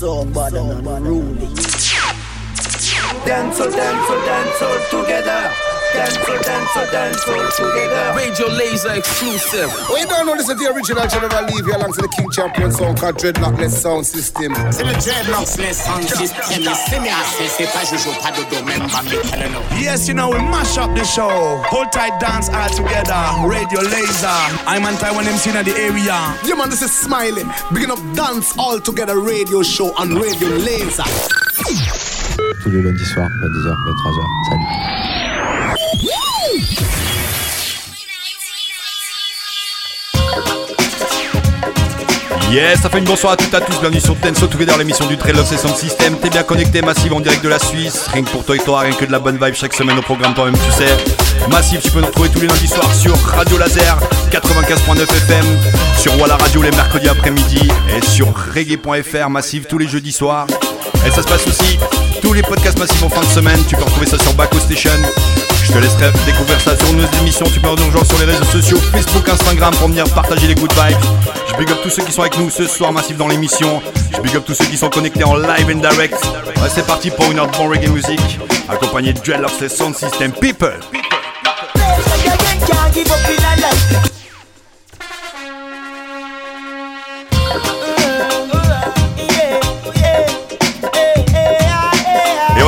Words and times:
so 0.00 0.24
bad 0.24 0.54
and 0.54 0.86
unruly. 0.86 1.46
Dance, 3.26 3.58
dance, 3.58 3.76
dance 4.16 4.62
all 4.62 5.02
together. 5.04 5.69
Dancehall, 5.94 6.38
dancehall, 6.46 6.86
dancehall 6.86 7.56
together. 7.56 8.16
Radio 8.16 8.46
Laser 8.46 8.92
exclusive. 8.94 9.68
We 9.88 9.94
well, 9.94 10.06
don't 10.08 10.26
know 10.26 10.36
this 10.36 10.48
is 10.48 10.54
the 10.56 10.70
original 10.70 11.02
leave 11.02 11.66
Levy 11.66 11.70
along 11.74 11.92
to 11.94 12.00
the 12.02 12.08
King 12.14 12.30
Champion 12.30 12.70
song 12.70 12.94
called 12.96 13.16
Dreadlockless 13.16 13.74
Sound 13.74 14.06
System. 14.06 14.54
C'est 14.70 14.84
le 14.84 14.92
Dreadlockless 14.92 15.74
Sound 15.84 16.04
System. 16.08 16.62
Laissez-moi 16.62 17.10
c'est 17.48 17.70
pas 17.72 17.82
Jojo, 17.84 18.10
pas 18.22 18.30
Dodo, 18.30 18.64
même 18.64 18.88
pas 18.90 19.02
Michelano. 19.02 19.58
Yes, 19.80 20.06
you 20.06 20.14
know, 20.14 20.30
we 20.30 20.38
mash 20.38 20.78
up 20.78 20.94
the 20.94 21.04
show. 21.04 21.28
Hold 21.68 21.90
tight, 21.90 22.18
dance 22.20 22.48
all 22.50 22.70
together. 22.70 23.20
Radio 23.44 23.80
Laser. 23.82 24.28
I'm 24.68 24.86
on 24.86 24.94
Taiwan 24.96 25.26
MC 25.26 25.50
in 25.50 25.64
the 25.64 25.74
area. 25.76 26.14
Yeah, 26.46 26.54
man, 26.56 26.70
this 26.70 26.82
is 26.82 26.94
Smiley. 26.94 27.42
Begin 27.74 27.90
up 27.90 27.98
Dance 28.14 28.56
All 28.56 28.78
Together 28.80 29.18
Radio 29.18 29.62
Show 29.64 29.92
and 29.98 30.14
Radio 30.16 30.48
Laser. 30.54 31.02
Yes, 42.52 42.80
ça 42.80 42.90
fait 42.90 42.98
une 42.98 43.04
bonne 43.04 43.16
soirée 43.16 43.34
à 43.34 43.36
toutes 43.36 43.52
et 43.54 43.56
à 43.56 43.60
tous, 43.60 43.78
bienvenue 43.78 44.00
sur 44.00 44.16
Tenso 44.16 44.48
dans 44.48 44.76
l'émission 44.76 45.06
du 45.06 45.16
trailer, 45.16 45.40
of 45.42 45.46
système 45.48 45.72
système, 45.72 46.18
T'es 46.18 46.30
bien 46.30 46.42
connecté, 46.42 46.82
Massive 46.82 47.12
en 47.12 47.20
direct 47.20 47.44
de 47.44 47.48
la 47.48 47.60
Suisse, 47.60 48.08
rien 48.12 48.24
que 48.24 48.30
pour 48.30 48.44
toi 48.44 48.56
et 48.56 48.58
toi, 48.58 48.80
rien 48.80 48.92
que 48.92 49.04
de 49.04 49.12
la 49.12 49.20
bonne 49.20 49.38
vibe 49.40 49.54
chaque 49.54 49.72
semaine 49.72 49.96
au 49.96 50.02
programme 50.02 50.34
toi-même, 50.34 50.54
tu 50.56 50.72
sais. 50.72 51.48
Massive, 51.48 51.80
tu 51.80 51.92
peux 51.92 52.00
nous 52.00 52.06
retrouver 52.06 52.28
tous 52.30 52.40
les 52.40 52.48
lundis 52.48 52.66
soirs 52.66 52.92
sur 52.92 53.16
Radio 53.24 53.56
Laser 53.56 53.96
95.9 54.32 55.00
FM, 55.00 55.44
sur 55.96 56.18
Walla 56.20 56.36
Radio 56.38 56.62
les 56.62 56.72
mercredis 56.72 57.08
après-midi 57.08 57.68
et 57.96 58.04
sur 58.04 58.26
reggae.fr 58.52 59.28
Massive 59.30 59.66
tous 59.68 59.78
les 59.78 59.86
jeudis 59.86 60.10
soirs. 60.12 60.48
Et 61.06 61.10
ça 61.12 61.22
se 61.22 61.28
passe 61.28 61.46
aussi 61.46 61.78
tous 62.20 62.32
les 62.32 62.42
podcasts 62.42 62.78
massifs 62.78 63.02
en 63.02 63.08
fin 63.08 63.20
de 63.20 63.26
semaine. 63.28 63.58
Tu 63.68 63.76
peux 63.76 63.82
retrouver 63.84 64.06
ça 64.06 64.18
sur 64.18 64.32
Baco 64.34 64.58
Station. 64.58 64.90
Je 65.64 65.72
te 65.72 65.78
laisserai 65.78 66.10
découvrir 66.26 66.60
ça 66.60 66.76
sur 66.76 66.92
nos 66.94 67.06
émissions. 67.20 67.46
Tu 67.52 67.60
peux 67.60 67.68
nous 67.68 67.74
rejoindre 67.74 68.06
sur 68.06 68.18
les 68.18 68.24
réseaux 68.24 68.44
sociaux, 68.44 68.78
Facebook, 68.92 69.28
Instagram 69.28 69.74
pour 69.76 69.88
venir 69.88 70.04
partager 70.14 70.46
les 70.48 70.54
good 70.54 70.72
vibes. 70.72 70.98
Je 71.48 71.54
big 71.56 71.70
up 71.70 71.78
tous 71.82 71.90
ceux 71.90 72.02
qui 72.02 72.12
sont 72.12 72.22
avec 72.22 72.36
nous 72.38 72.50
ce 72.50 72.66
soir 72.66 72.92
massif 72.92 73.16
dans 73.16 73.28
l'émission. 73.28 73.80
Je 74.14 74.20
big 74.20 74.36
up 74.36 74.44
tous 74.44 74.54
ceux 74.54 74.64
qui 74.66 74.76
sont 74.76 74.90
connectés 74.90 75.24
en 75.24 75.36
live 75.36 75.68
and 75.74 75.80
direct. 75.88 76.20
Ouais, 76.60 76.68
c'est 76.72 76.86
parti 76.86 77.10
pour 77.10 77.30
une 77.30 77.38
heure 77.38 77.48
de 77.50 77.56
bon 77.56 77.68
reggae 77.68 77.88
music 77.88 78.20
accompagné 78.68 79.12
de 79.12 79.20
Dreadlocks 79.20 79.62
et 79.62 79.68
Sound 79.68 79.94
System 79.94 80.32
people. 80.32 80.74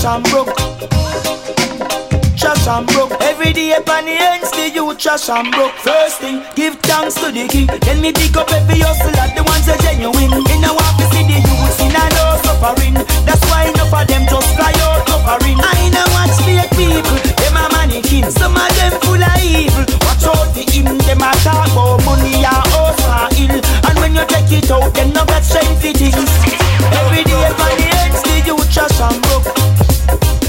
Trash 0.00 0.16
and 0.16 0.24
broke. 0.32 0.56
Trash 2.32 2.66
and 2.72 2.86
broke. 2.88 3.12
Every 3.20 3.52
day 3.52 3.76
upon 3.76 4.08
the 4.08 4.16
ends, 4.16 4.48
the 4.56 4.72
you 4.72 4.96
trash 4.96 5.28
and 5.28 5.52
broke. 5.52 5.76
First 5.76 6.24
thing, 6.24 6.40
give 6.56 6.80
thanks 6.88 7.20
to 7.20 7.28
the 7.28 7.44
king. 7.44 7.68
Then 7.84 8.00
me 8.00 8.08
pick 8.08 8.32
up 8.32 8.48
every 8.48 8.80
hustle 8.80 9.12
at 9.20 9.36
the 9.36 9.44
ones 9.44 9.68
that 9.68 9.76
genuine. 9.84 10.32
In 10.56 10.64
a 10.64 10.72
walk, 10.72 10.96
see 11.12 11.28
the 11.28 11.36
youths 11.44 11.84
in 11.84 11.92
a 11.92 12.00
no 12.16 12.40
suffering. 12.40 12.96
That's 13.28 13.44
why 13.52 13.68
enough 13.68 13.92
of 13.92 14.08
them 14.08 14.24
just 14.24 14.48
fly 14.56 14.72
out 14.88 15.04
suffering. 15.04 15.60
I 15.60 15.92
know 15.92 16.08
watch 16.16 16.32
fake 16.48 16.72
people. 16.80 17.20
Them 17.36 17.60
a 17.60 17.68
mannequin. 17.68 18.32
Some 18.32 18.56
of 18.56 18.72
them 18.80 18.96
full 19.04 19.20
of 19.20 19.36
evil. 19.44 19.84
Watch 20.08 20.24
out 20.32 20.48
the 20.56 20.64
in 20.80 20.96
Them 20.96 21.20
a 21.20 21.30
talk 21.44 21.68
about 21.76 22.00
money 22.08 22.40
and 22.40 22.48
house 22.48 23.36
and 23.36 23.36
ill. 23.52 23.56
And 23.84 23.96
when 24.00 24.16
you 24.16 24.24
take 24.32 24.48
it 24.64 24.72
out, 24.72 24.96
them 24.96 25.12
no 25.12 25.28
get 25.28 25.44
strength 25.44 25.84
for 25.84 25.92
things. 25.92 26.24
Every 26.88 27.20
day 27.20 27.42
upon 27.52 27.76
the 27.76 27.84
ends, 28.00 28.24
the 28.24 28.40
you 28.48 28.56
trash 28.72 28.96
and 28.96 29.20
broke. 29.28 29.59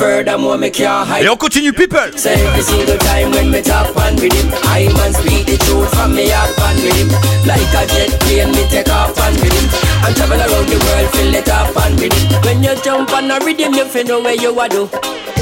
Furthermore, 0.00 0.56
me 0.56 0.70
can't 0.70 1.06
hide. 1.06 1.26
Et 1.26 1.36
continue, 1.36 1.74
people. 1.74 2.00
So 2.16 2.30
every 2.30 2.62
single 2.62 2.96
time 3.04 3.32
when 3.32 3.50
me 3.50 3.60
talk 3.60 3.92
on 4.00 4.16
with 4.16 4.32
him, 4.32 4.48
I 4.64 4.88
man 4.96 5.12
speak 5.12 5.44
the 5.44 5.60
truth 5.60 5.92
from 5.92 6.16
me 6.16 6.32
heart 6.32 6.56
on 6.64 6.72
with 6.80 6.96
him. 7.04 7.12
Like 7.44 7.60
a 7.76 7.84
jet 7.84 8.08
plane, 8.24 8.48
me 8.56 8.64
take 8.72 8.88
off 8.88 9.12
on 9.20 9.34
with 9.44 9.52
him. 9.52 9.66
And 10.00 10.16
travel 10.16 10.40
around 10.40 10.68
the 10.72 10.80
world, 10.88 11.08
fill 11.12 11.34
it 11.36 11.48
up 11.52 11.76
on 11.76 11.92
with 12.00 12.16
him. 12.16 12.32
When 12.48 12.64
you 12.64 12.72
jump 12.80 13.12
on 13.12 13.28
a 13.30 13.44
rhythm, 13.44 13.74
you 13.76 13.84
feel 13.84 14.04
know 14.08 14.20
where 14.24 14.32
you 14.34 14.56
are 14.58 14.68
do. 14.72 14.88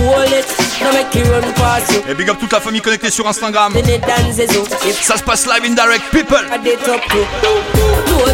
Hold 0.02 0.26
it, 0.30 0.46
no 0.82 0.90
make 0.90 1.14
you 1.14 1.22
run 1.30 1.46
past 1.54 1.92
you. 1.94 2.02
Et 2.10 2.14
big 2.14 2.28
up 2.28 2.38
toute 2.40 2.50
la 2.52 2.58
famille 2.58 2.80
connectée 2.80 3.10
sur 3.10 3.28
Instagram. 3.28 3.72
Oh. 3.76 4.66
Ça 5.00 5.16
se 5.16 5.22
passe 5.22 5.46
live 5.46 5.70
in 5.70 5.75
direct, 5.75 6.02
people. 6.10 6.42
At 6.50 6.64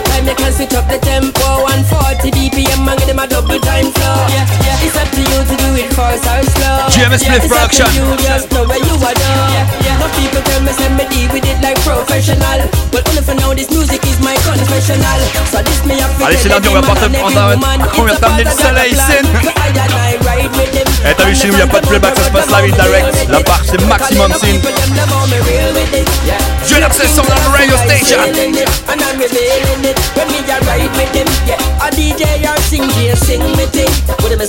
time 0.05 0.27
you 0.27 0.35
can 0.35 0.51
switch 0.51 0.73
up 0.73 0.89
the 0.89 0.97
tempo 0.99 1.45
140 1.69 2.31
BPM 2.31 2.89
and 2.89 2.99
give 3.01 3.07
them 3.09 3.19
a 3.19 3.27
double 3.27 3.61
time 3.61 3.93
flow 3.93 4.17
yeah, 4.33 4.47
yeah. 4.65 4.81
It's 4.87 4.97
up 4.97 5.11
to 5.13 5.21
you 5.21 5.45
to 5.45 5.57
do 5.63 5.75
it 5.77 5.93
for 5.93 6.14
James 6.15 7.27
Smith 7.27 7.43
production. 7.51 7.91
You 7.91 8.07
just 8.23 8.47
know 8.55 8.63
where 8.71 8.79
you 8.79 8.95
are 9.03 9.15
yeah, 9.19 9.67
yeah. 9.83 9.99
people 10.15 10.39
tell 10.47 10.63
me 10.63 10.71
send 10.71 10.95
me 10.95 11.03
deal 11.11 11.27
with 11.35 11.43
it 11.43 11.59
like 11.59 11.75
professional. 11.83 12.71
But 12.95 13.03
only 13.11 13.19
for 13.19 13.35
now 13.35 13.51
this 13.51 13.67
music 13.75 13.99
is 14.07 14.23
my 14.23 14.39
confessional. 14.47 15.11
So 15.51 15.59
this 15.67 15.83
me 15.83 15.99
ici. 15.99 16.47
Eh, 21.05 21.13
t'as 21.13 21.25
vu 21.29 21.35
chez 21.35 21.49
nous, 21.49 21.59
y 21.59 21.63
a 21.63 21.67
pas 21.67 21.81
de 21.83 21.87
playback, 21.87 22.17
ça 22.17 22.25
se 22.25 22.31
passe 22.31 22.47
live 22.49 22.75
direct. 22.77 23.09
La 23.29 23.41
barre, 23.43 23.61
c'est 23.69 23.79
maximum 23.87 24.33
sin. 24.35 24.59
J'ai 26.67 26.81
l'obsession 26.81 27.23
dans 27.25 27.35
le 27.35 27.47
radio 27.59 27.77
station. 27.77 28.21
DJ 31.93 32.25
sing, 32.71 32.91
sing 33.27 33.43
me 33.57 33.67
thing. 33.71 33.93
With 34.23 34.33
I'm 34.35 34.41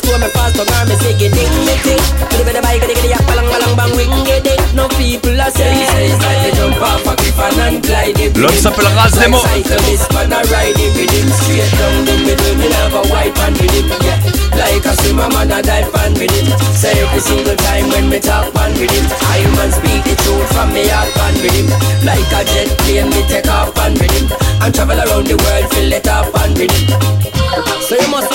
singing 1.00 1.55
meeting. 1.64 2.02
To 2.36 2.42
the 2.44 2.60
bike, 2.60 2.84
bang 2.84 3.94
wing 3.96 4.28
it. 4.28 4.46
No 4.76 4.92
people 5.00 5.36
are 5.40 5.52
say, 5.52 5.72
say, 5.88 6.12
say, 6.20 6.52
jump 6.60 6.82
off 6.84 7.06
a 7.08 7.16
cliff 7.16 7.40
and 7.40 7.80
glide 7.80 8.20
it. 8.20 8.36
Cyclist 8.36 10.08
man, 10.12 10.32
I 10.34 10.44
ride 10.52 10.76
it 10.80 10.92
with 10.96 11.10
him 11.12 11.30
straight 11.40 11.70
down 11.80 12.04
the 12.04 12.16
middle. 12.28 12.56
Me 12.60 12.68
wipe 13.10 13.38
and 13.48 13.56
with 13.56 13.72
him, 13.76 13.88
yeah. 14.04 14.20
Like 14.56 14.84
a 14.86 14.94
swimmer 15.02 15.30
man, 15.32 15.52
I 15.52 15.62
dive 15.62 15.92
and 16.04 16.18
with 16.18 16.32
him. 16.32 16.48
Say 16.76 16.92
every 17.00 17.22
single 17.24 17.56
time 17.64 17.88
when 17.90 18.10
me 18.10 18.20
talk 18.20 18.52
with 18.76 18.92
him. 18.92 19.06
I 19.24 19.42
man 19.56 19.72
speak 19.72 20.04
the 20.04 20.16
truth 20.28 20.50
from 20.52 20.76
me 20.76 20.88
heart 20.92 21.12
with 21.40 21.56
him. 21.56 21.68
Like 22.04 22.28
a 22.36 22.44
jet 22.52 22.70
plane, 22.84 23.10
me 23.12 23.22
take 23.32 23.48
off 23.48 23.74
and 23.80 23.96
with 23.98 24.12
him. 24.12 24.26
And 24.60 24.76
travel 24.76 25.00
around 25.00 25.28
the 25.28 25.38
world, 25.40 25.66
fill 25.72 25.92
it 25.94 26.08
up 26.08 26.30
and 26.44 26.54
with 26.58 26.72
him. 26.72 26.96
So 27.82 27.96
you 27.96 28.10
must 28.12 28.35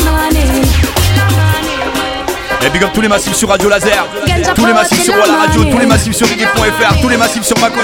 Et 2.63 2.67
eh, 2.67 2.69
big 2.69 2.83
up 2.83 2.91
tous 2.93 3.01
les 3.01 3.07
massifs 3.07 3.33
sur 3.35 3.49
Radio 3.49 3.69
Laser, 3.69 4.05
tous 4.53 4.65
les 4.67 4.73
massifs 4.73 5.03
sur 5.03 5.15
la 5.15 5.23
radio, 5.25 5.63
tous 5.65 5.79
les 5.79 5.85
massifs 5.87 6.15
sur 6.15 6.27
Reggae.fr, 6.27 7.01
tous 7.01 7.09
les 7.09 7.17
massifs 7.17 7.43
sur 7.43 7.57
Maco 7.57 7.79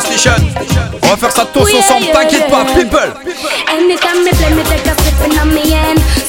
On 1.02 1.08
va 1.08 1.18
faire 1.18 1.32
ça 1.32 1.48
tous 1.52 1.62
ensemble, 1.74 2.06
t'inquiète 2.14 2.48
pas, 2.52 2.64
people. 2.76 3.00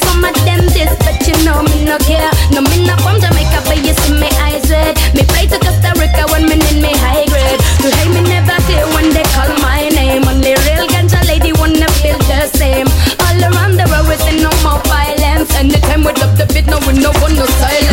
Some 0.03 0.25
of 0.25 0.33
them 0.45 0.65
this, 0.73 0.89
but 1.05 1.27
you 1.27 1.35
know 1.45 1.61
me 1.61 1.85
no 1.85 1.95
care. 1.99 2.21
No, 2.51 2.61
me 2.61 2.87
not 2.87 2.99
from 3.01 3.21
Jamaica, 3.21 3.61
but 3.67 3.77
you 3.85 3.93
see 4.01 4.13
me 4.13 4.29
eyes 4.41 4.67
red. 4.71 4.97
Me 5.13 5.21
play 5.25 5.45
to 5.45 5.59
Costa 5.59 5.93
Rica 6.01 6.25
when 6.31 6.45
me 6.49 6.55
me 6.81 6.89
high 7.05 7.25
grade. 7.29 7.59
You 7.85 7.91
hate 7.91 8.09
me 8.09 8.21
never 8.33 8.57
hear 8.65 8.83
when 8.97 9.13
they 9.13 9.23
call 9.29 9.53
my 9.61 9.87
name. 9.93 10.25
Only 10.27 10.55
real 10.65 10.87
ganja 10.87 11.21
lady 11.27 11.53
wanna 11.59 11.85
feel 12.01 12.17
the 12.17 12.49
same. 12.57 12.87
All 13.29 13.43
around 13.45 13.77
the 13.77 13.85
world, 13.93 14.09
we 14.09 14.17
see 14.25 14.41
no 14.41 14.49
more 14.65 14.81
violence. 14.89 15.53
Anytime 15.53 16.03
we 16.03 16.13
drop 16.13 16.33
the 16.35 16.49
beat, 16.51 16.65
no 16.65 16.79
we 16.89 16.97
no 16.97 17.11
one 17.21 17.35
no 17.35 17.45
silence. 17.61 17.88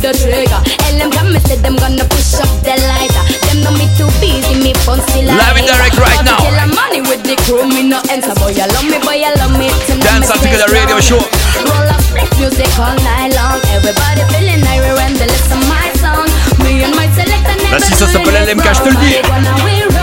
pull 0.00 0.12
the 0.12 0.18
trigger. 0.22 0.60
LM 0.94 1.34
me 1.34 1.40
said 1.42 1.60
I'm 1.66 1.76
gonna 1.76 2.04
push 2.06 2.38
up 2.38 2.50
the 2.62 2.74
lighter. 2.76 3.24
Them 3.50 3.58
know 3.66 3.74
me 3.74 3.86
too 3.98 4.08
busy, 4.22 4.54
me 4.62 4.72
phone 4.86 5.02
still 5.10 5.26
Live 5.26 5.56
in 5.58 5.64
direct 5.66 5.96
right 5.98 6.22
now. 6.24 6.38
Kill 6.38 6.58
money 6.74 7.02
with 7.02 7.22
the 7.26 7.34
crew, 7.46 7.66
me 7.66 7.82
no 7.86 7.98
answer. 8.10 8.34
Boy, 8.38 8.54
love 8.56 8.84
me, 8.86 8.98
boy, 9.02 9.18
love 9.42 9.54
me. 9.58 9.68
Dance 10.06 10.30
up 10.30 10.38
to 10.42 10.48
the 10.54 10.68
radio 10.70 10.98
show. 11.02 11.18
Roll 11.62 11.88
up 11.90 12.00
flex 12.14 12.30
music 12.38 12.70
all 12.78 12.94
night 13.02 13.34
long. 13.34 13.58
Everybody 13.74 14.22
feeling 14.30 14.62
irie 14.62 14.94
when 14.94 15.12
they 15.18 15.26
listen 15.26 15.60
my 15.66 15.88
song. 15.98 16.28
Me 16.62 16.78
and 16.86 16.94
my 16.94 17.08
selector. 17.14 17.56
La 17.70 17.78
s'appelle 17.80 18.46
LMK, 18.46 18.66
je 18.74 18.82
te 18.82 18.88
le 18.88 18.96
dis. 19.02 19.97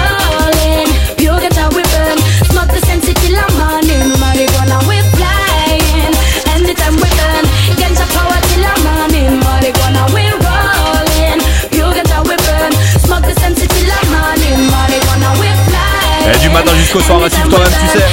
matin 16.56 16.72
jusqu'au 16.80 17.00
soir, 17.02 17.20
massif 17.20 17.50
toi-même, 17.50 17.70
tu 17.82 18.00
sais. 18.00 18.06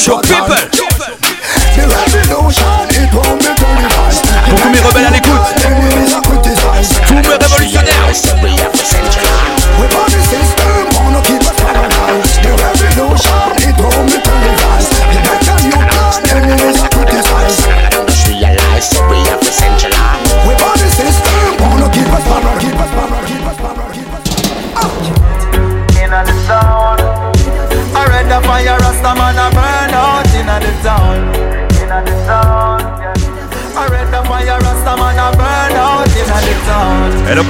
Your 0.04 0.20
people 0.20 0.75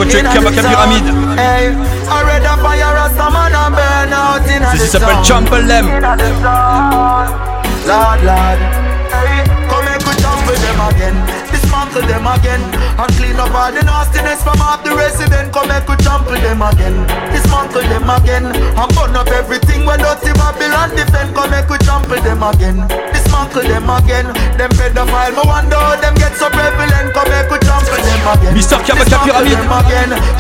This 0.07 0.23
is 0.23 0.23
a 0.23 0.67
Ceci 4.73 4.89
s'appelle 11.69 12.07
them 12.07 12.27
again. 12.27 12.61
And 12.99 13.09
clean 13.17 13.37
up 13.41 13.53
all 13.55 13.73
the 13.73 13.81
nastiness 13.83 14.43
from 14.43 14.61
off 14.61 14.85
the 14.85 14.95
resident 14.95 15.51
Come 15.53 15.71
and 15.71 15.83
trample 16.05 16.37
them 16.41 16.61
again 16.61 17.07
Dismantle 17.33 17.83
them 17.89 18.11
again 18.11 18.45
And 18.47 18.95
burn 18.95 19.17
up 19.17 19.29
everything 19.29 19.87
when 19.87 19.99
Babylon 20.01 20.91
defend 20.95 21.35
Come 21.35 21.53
and 21.55 21.67
trample 21.81 22.21
them 22.21 22.43
again 22.43 22.77
muckle 23.37 23.63
them 23.69 23.89
again. 23.91 24.27
Them 24.57 24.71
pedophile, 24.81 25.33
my 25.37 25.45
wonder 25.45 25.81
them 26.01 26.15
get 26.17 26.33
so 26.41 26.49
prevalent. 26.49 27.13
Come 27.13 27.29
back 27.29 27.49
with 27.53 27.63
jump 27.69 27.85
them 27.85 28.25
again. 28.33 28.53
Mr. 28.57 28.81
Kabaka 28.81 29.19
Pyramid. 29.23 29.59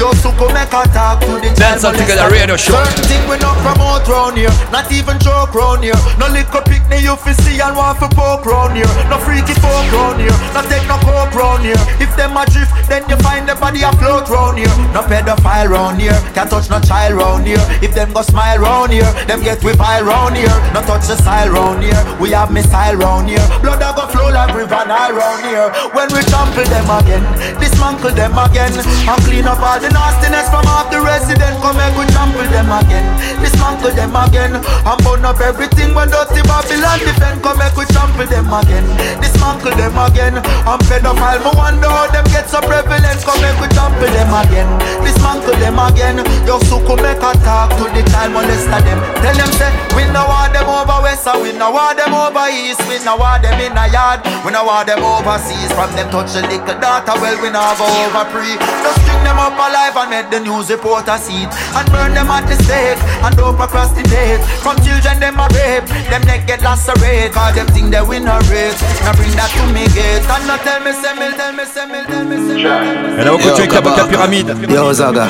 Yo, 0.01 0.09
make 0.57 0.73
a 0.73 0.83
talk 0.95 1.21
to 1.21 1.33
the 1.43 1.49
Dance 1.55 1.83
together, 1.85 2.29
radio 2.33 2.57
show. 2.57 2.73
Certain 2.73 3.05
thing 3.05 3.23
we 3.29 3.37
not 3.45 3.57
promote 3.65 4.07
round 4.09 4.37
here. 4.41 4.53
Not 4.73 4.91
even 4.93 5.19
joke 5.21 5.53
round 5.55 5.85
here. 5.85 5.99
No 6.19 6.29
liquor 6.33 6.63
no 6.91 6.97
you 6.97 7.17
fi 7.17 7.33
see 7.43 7.59
and 7.59 7.75
want 7.75 7.99
fi 7.99 8.07
poke 8.15 8.47
round 8.47 8.77
here 8.79 8.87
No 9.11 9.19
freaky 9.19 9.55
folk 9.59 9.87
round 9.91 10.23
here, 10.23 10.31
no 10.55 10.63
take 10.71 10.87
no 10.87 10.95
coke 11.03 11.35
round 11.35 11.65
here 11.65 11.79
If 11.99 12.15
them 12.15 12.37
a 12.37 12.47
drift, 12.47 12.71
then 12.87 13.03
you 13.11 13.17
find 13.27 13.49
the 13.49 13.55
body 13.59 13.83
afloat 13.83 14.29
round 14.31 14.59
here 14.59 14.71
No 14.95 15.03
pedophile 15.03 15.69
round 15.69 15.99
here, 16.01 16.15
can't 16.35 16.49
touch 16.51 16.71
no 16.71 16.79
child 16.81 17.15
round 17.19 17.47
here 17.47 17.59
If 17.83 17.95
them 17.95 18.13
go 18.13 18.23
smile 18.23 18.59
round 18.61 18.93
here, 18.93 19.09
them 19.27 19.43
get 19.43 19.63
we 19.65 19.75
pile 19.75 20.05
round 20.05 20.37
here 20.37 20.55
No 20.73 20.81
touch 20.87 21.11
the 21.11 21.17
style 21.19 21.51
round 21.51 21.83
here, 21.83 21.99
we 22.23 22.31
have 22.31 22.53
missile 22.53 22.95
round 22.95 23.27
here 23.29 23.43
Blood 23.63 23.83
a 23.83 23.91
go 23.97 24.07
flow 24.07 24.31
like 24.31 24.55
river 24.55 24.87
Nile 24.87 25.13
round 25.15 25.43
here 25.43 25.69
When 25.91 26.07
we 26.15 26.23
trample 26.31 26.63
them 26.71 26.87
again, 27.03 27.25
dismantle 27.59 28.15
them 28.15 28.39
again 28.39 28.71
And 28.79 29.19
clean 29.27 29.47
up 29.51 29.59
all 29.59 29.81
the 29.83 29.91
nastiness 29.91 30.47
from 30.55 30.63
off 30.71 30.91
the 30.95 31.03
resident 31.03 31.59
Come 31.67 31.81
and 31.83 31.95
we 31.99 32.07
trample 32.15 32.47
them 32.55 32.71
again, 32.71 33.07
dismantle 33.43 33.91
them 33.91 34.15
again 34.15 34.55
And 34.63 34.99
burn 35.03 35.25
up 35.27 35.43
everything 35.43 35.91
when 35.91 36.15
dusty 36.15 36.47
Bobby 36.47 36.76
Babylon 36.77 37.01
defend, 37.09 37.41
come 37.43 37.57
make 37.57 37.75
we 37.77 37.87
trample 37.89 38.27
them 38.29 38.53
again. 38.53 38.85
Dismantle 39.21 39.73
them 39.81 39.97
again. 39.97 40.37
I'm 40.69 40.79
pedophile, 40.85 41.41
but 41.41 41.55
wonder 41.57 41.89
how 41.89 42.07
them 42.13 42.25
get 42.29 42.49
so 42.51 42.61
prevalent. 42.61 43.17
Come 43.25 43.41
make 43.41 43.57
we 43.61 43.67
trample 43.73 44.13
them 44.13 44.29
again. 44.29 44.69
Dismantle 45.01 45.57
them 45.57 45.79
again. 45.81 46.21
Yo, 46.45 46.61
suku 46.69 46.95
make 47.01 47.17
a 47.25 47.33
talk 47.41 47.73
to 47.81 47.85
the 47.97 48.05
child 48.13 48.37
molester 48.37 48.77
them. 48.85 49.01
Tell 49.25 49.33
them 49.41 49.49
say, 49.57 49.73
we 49.97 50.05
no 50.13 50.29
want 50.29 50.53
them 50.53 50.69
over 50.69 51.01
west, 51.01 51.25
and 51.27 51.41
we 51.41 51.57
no 51.57 51.73
want 51.73 51.97
them 51.97 52.13
over 52.13 52.45
east. 52.53 52.81
We 52.85 53.01
no 53.09 53.17
want 53.17 53.41
them 53.43 53.57
in 53.57 53.73
a 53.73 53.89
yard. 53.89 54.21
We 54.45 54.53
no 54.53 54.69
want 54.69 54.87
them 54.93 55.01
overseas. 55.01 55.73
From 55.73 55.89
them 55.97 56.13
touch 56.13 56.37
a 56.37 56.45
little 56.45 56.77
daughter, 56.77 57.17
well, 57.25 57.37
we 57.41 57.49
no 57.49 57.61
have 57.63 57.81
over 57.81 58.27
pre. 58.29 58.53
Just 58.85 59.01
string 59.01 59.21
them 59.25 59.41
up 59.41 59.57
alive 59.57 59.97
and 59.97 60.11
make 60.13 60.29
the 60.29 60.45
news 60.45 60.69
reporter 60.69 61.17
see 61.17 61.49
it. 61.49 61.51
And 61.73 61.89
burn 61.89 62.13
them 62.13 62.29
at 62.29 62.45
the 62.45 62.57
stake 62.65 63.01
and 63.25 63.33
don't 63.33 63.57
procrastinate. 63.57 64.45
From 64.61 64.77
children, 64.85 65.21
them 65.25 65.41
a 65.41 65.49
rape. 65.57 65.89
Them 66.13 66.21
neck 66.29 66.45
get 66.47 66.66
lacerate 66.67 67.31
Cause 67.33 67.55
them 67.55 67.67
think 67.75 67.91
they 67.95 68.03
win 68.11 68.27
a 68.35 68.39
race 68.51 68.79
Now 69.07 69.13
bring 69.19 69.31
that 69.39 69.51
to 69.57 69.65
me 69.75 69.85
gate 69.97 70.25
And 70.35 70.43
now 70.51 70.59
tell 70.67 70.81
me, 70.85 70.91
say 71.03 71.15
me, 71.21 71.29
tell 71.39 71.53
me, 71.59 71.65
say 71.75 71.87
me, 71.93 71.99
tell 72.11 72.27
me, 72.27 72.37
say 72.47 73.19
Elle 73.19 73.29
a 73.29 73.31
reconnu 73.31 73.51
avec 73.53 73.73
la 73.73 74.05
pyramide 74.05 74.51
Yo 74.75 74.93
Zaga 74.93 75.27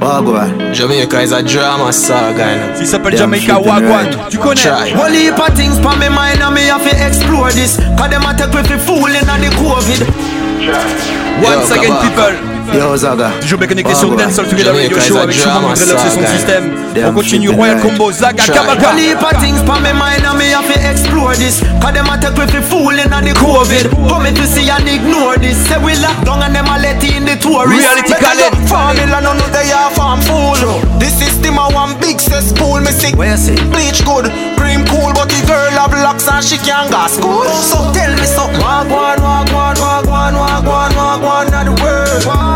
Wagwan 0.00 0.50
Jamaica 0.76 1.20
is 1.22 1.32
a 1.32 1.42
drama 1.42 1.90
saga 1.92 2.46
Si 2.78 2.86
s'appelle 2.86 3.16
Jamaica 3.16 3.58
Wagwan 3.58 4.06
Tu 4.30 4.38
connais 4.38 4.94
One 5.04 5.14
heap 5.14 5.38
of 5.38 5.54
things 5.56 5.76
pa 5.84 5.92
me 6.00 6.08
mind 6.18 6.40
And 6.46 6.54
me 6.56 6.64
have 6.72 6.84
to 6.90 6.94
explore 7.06 7.50
this 7.50 7.76
Cause 7.98 8.10
them 8.10 8.24
a 8.28 8.32
take 8.36 8.54
me 8.54 8.62
for 8.68 8.78
fool 8.86 9.06
in 9.20 9.26
the 9.42 9.50
COVID 9.60 10.02
Once 11.42 11.70
again 11.74 11.94
people 12.04 12.55
Yo 12.74 12.96
Zaga. 12.96 13.30
Toujours 13.40 13.58
bien 13.58 13.68
connecté 13.68 13.94
sur 13.94 14.10
Dance 14.16 14.38
All 14.38 14.46
Together 14.48 14.74
Radio 14.74 14.98
Show 15.00 15.18
avec 15.18 15.36
Chouman 15.36 15.64
André 15.70 15.86
Love, 15.86 15.98
c'est 16.04 16.10
son 16.10 16.26
système. 16.34 16.72
On 17.06 17.12
continue 17.12 17.48
Royal 17.50 17.78
Combo, 17.80 18.10
Zaga, 18.10 18.42
Kabaka. 18.44 18.92
Leap 18.94 19.22
of 19.22 19.40
things 19.40 19.56
pa 19.64 19.78
me 19.78 19.92
mind 19.92 20.24
and 20.26 20.36
me 20.38 20.50
have 20.52 20.66
to 20.66 20.80
explore 20.90 21.34
this. 21.36 21.60
Cause 21.80 21.92
them 21.94 22.08
a 22.10 22.18
take 22.18 22.36
with 22.36 22.50
the 22.52 22.60
fooling 22.62 23.12
and 23.12 23.26
the 23.26 23.34
COVID. 23.34 23.90
Come 24.10 24.32
to 24.34 24.46
see 24.46 24.68
and 24.70 24.88
ignore 24.88 25.36
this. 25.38 25.56
Say 25.68 25.78
we 25.82 25.94
lock 26.00 26.18
down 26.24 26.42
and 26.42 26.54
them 26.54 26.66
a 26.66 26.78
let 26.80 27.02
in 27.04 27.24
the 27.24 27.36
tourists. 27.38 27.78
Reality 27.84 28.14
calling. 28.18 28.66
Formula 28.66 29.20
no 29.20 29.32
no 29.34 29.46
they 29.52 29.70
are 29.72 29.90
farm 29.92 30.20
fool. 30.22 30.58
This 30.98 31.14
system 31.14 31.58
a 31.58 31.68
one 31.72 31.94
big 32.00 32.20
cesspool. 32.20 32.80
Me 32.80 32.90
sick. 32.90 33.14
see? 33.36 33.54
Bleach 33.70 34.04
good, 34.04 34.26
cream 34.58 34.84
cool, 34.90 35.12
but 35.14 35.28
the 35.30 35.38
girl 35.46 35.70
have 35.78 35.94
locks 36.02 36.26
and 36.28 36.42
she 36.44 36.58
can't 36.58 36.90
go 36.90 37.06
school. 37.06 37.44
So 37.62 37.78
tell 37.92 38.10
me 38.16 38.24
so. 38.26 38.44
Wagwan, 38.58 39.18
wagwan, 39.20 39.74
wagwan, 39.76 40.34
wagwan, 40.34 40.64
wagwan, 40.66 40.92
wagwan, 40.94 41.50
not 41.50 41.64
the 41.64 41.72
word. 41.82 42.55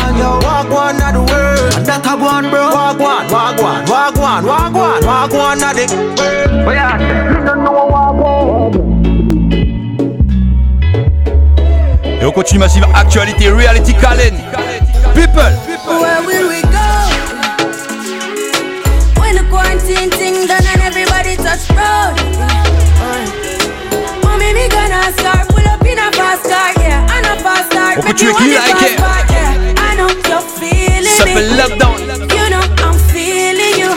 Yo, 0.21 0.37
walk 0.45 0.69
one 0.69 1.01
of 1.01 1.13
the 1.17 1.23
world. 1.33 1.73
And 1.73 1.85
that 1.89 2.05
a 2.05 2.13
one, 2.13 2.45
bro. 2.53 2.61
Walk 2.69 2.97
one, 3.01 3.25
walk 3.33 3.57
one, 3.57 3.81
walk 3.89 4.13
one, 4.13 4.45
walk 4.45 4.69
one, 4.85 5.01
walk 5.01 5.31
one 5.33 5.57
of 5.65 5.73
the 5.73 5.89
world. 5.89 6.77
yeah, 6.77 7.01
you 7.01 7.41
don't 7.49 7.63
know 7.65 7.89
walk 7.89 8.13
one. 8.13 9.01
Et 12.05 12.23
on 12.25 12.31
continue 12.31 12.59
massive 12.59 12.83
actualité, 12.93 13.49
reality 13.49 13.93
calling. 13.97 14.37
People. 15.17 15.41
People. 15.65 15.97
Where 16.05 16.21
will 16.21 16.53
we 16.53 16.61
go? 16.69 16.91
When 19.17 19.33
the 19.41 19.45
quarantine 19.49 20.13
thing 20.21 20.45
done 20.45 20.61
and 20.69 20.81
everybody 20.85 21.33
touch 21.33 21.65
road. 21.73 22.13
Mommy, 24.21 24.53
me 24.53 24.69
gonna 24.69 25.01
start 25.17 25.49
pull 25.49 25.65
up 25.65 25.81
in 25.81 25.97
a 25.97 26.13
fast 26.13 26.45
car, 26.45 26.69
yeah, 26.77 27.09
and 27.09 27.25
a 27.25 27.35
fast 27.41 27.73
car. 27.73 27.97
On 27.97 28.05
continue 28.05 28.33
qui 28.37 28.53
like 28.53 28.77
it. 28.85 28.99
yeah 29.01 29.60
feeling 30.81 31.03
Ça 31.03 31.11
s'appelle 31.23 31.55
la 31.55 31.67
danse. 31.75 31.99
You 32.33 32.45
know 32.49 32.83
I'm 32.83 32.97
feeling 33.13 33.77
you. 33.77 33.91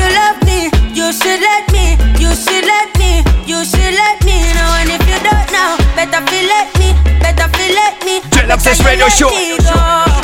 You 0.00 0.06
love 0.16 0.38
me, 0.48 0.60
you 0.96 1.12
should 1.12 1.40
let 1.50 1.64
me, 1.76 1.84
you 2.22 2.32
should 2.34 2.64
let 2.74 2.88
me, 2.96 3.20
you 3.44 3.60
should 3.70 3.92
let 4.02 4.16
me 4.24 4.38
know. 4.56 4.70
And 4.80 4.88
if 4.96 5.04
you 5.12 5.18
don't 5.28 5.48
know, 5.56 5.70
better 5.98 6.22
feel 6.28 6.46
let 6.56 6.68
me, 6.80 6.88
better 7.24 7.46
feel 7.56 7.72
let 7.82 7.96
me. 8.08 8.14
Deluxe 8.34 8.80
Radio 8.88 9.08
Show. 9.18 9.28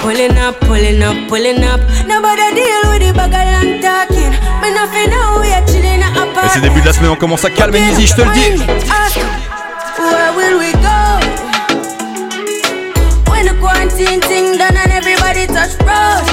Pulling 0.00 0.37
up, 0.47 0.56
pulling 0.64 1.02
up, 1.09 1.18
pulling 1.28 1.61
up. 1.73 1.80
Nobody 2.12 2.47
deal 2.61 2.83
with 2.90 3.02
the 3.04 3.11
bagger 3.18 3.37
and 3.61 3.73
talking. 3.87 4.33
But 4.62 4.73
nothing 4.80 5.11
now, 5.12 5.42
we 5.45 5.52
are 5.52 5.61
chilling 5.68 6.00
up. 6.16 6.26
Et 6.45 6.49
c'est 6.54 6.61
début 6.62 6.80
de 6.80 6.87
la 6.87 6.95
semaine, 6.95 7.11
on 7.11 7.16
commence 7.25 7.45
à 7.45 7.50
calmer 7.50 7.80
Nizi, 7.83 8.06
je 8.06 8.14
te 8.14 8.23
le 8.23 8.33
dis. 8.33 8.56
Where 9.99 10.33
will 10.38 10.56
we 10.59 10.73
go? 10.80 12.33
When 13.30 13.45
the 13.45 13.52
quarantine 13.61 14.21
thing 14.23 14.56
done 14.56 14.75
and 14.83 14.90
everybody 14.90 15.47
touch 15.47 15.76
bros. 15.85 16.25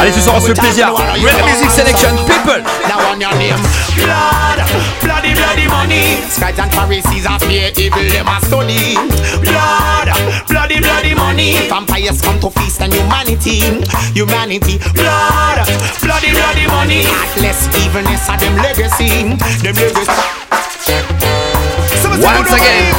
Allez, 0.00 0.12
ce 0.12 0.20
soir, 0.20 0.36
on 0.38 0.40
se 0.40 0.46
fait 0.46 0.54
plaisir. 0.58 0.90
Red 0.94 1.44
Music 1.44 1.70
Selection, 1.70 2.16
people. 2.24 2.62
Now 2.88 2.96
on 3.12 3.20
your 3.20 3.34
name, 3.34 3.60
blood, 3.94 4.64
bloody, 5.02 5.34
bloody 5.34 5.68
money. 5.68 6.16
Skies 6.30 6.58
and 6.58 6.70
Pharisees 6.72 7.26
are 7.26 7.38
fear, 7.40 7.70
evil, 7.76 8.00
them 8.08 8.26
are 8.26 8.40
study. 8.40 8.96
Blood, 9.38 10.08
bloody, 10.48 10.80
bloody 10.80 11.14
money. 11.14 11.68
Vampires 11.68 12.22
come 12.22 12.40
to 12.40 12.48
feast 12.58 12.80
on 12.80 12.90
humanity, 12.90 13.60
humanity. 14.14 14.78
Blood, 14.94 15.66
bloody, 16.00 16.32
bloody 16.32 16.66
money. 16.68 17.04
Heartless 17.04 17.68
evilness 17.84 18.28
are 18.30 18.38
them 18.38 18.56
legacy, 18.56 19.36
them 19.60 19.74
legacy. 19.76 21.31
Once 22.20 22.52
again. 22.52 22.92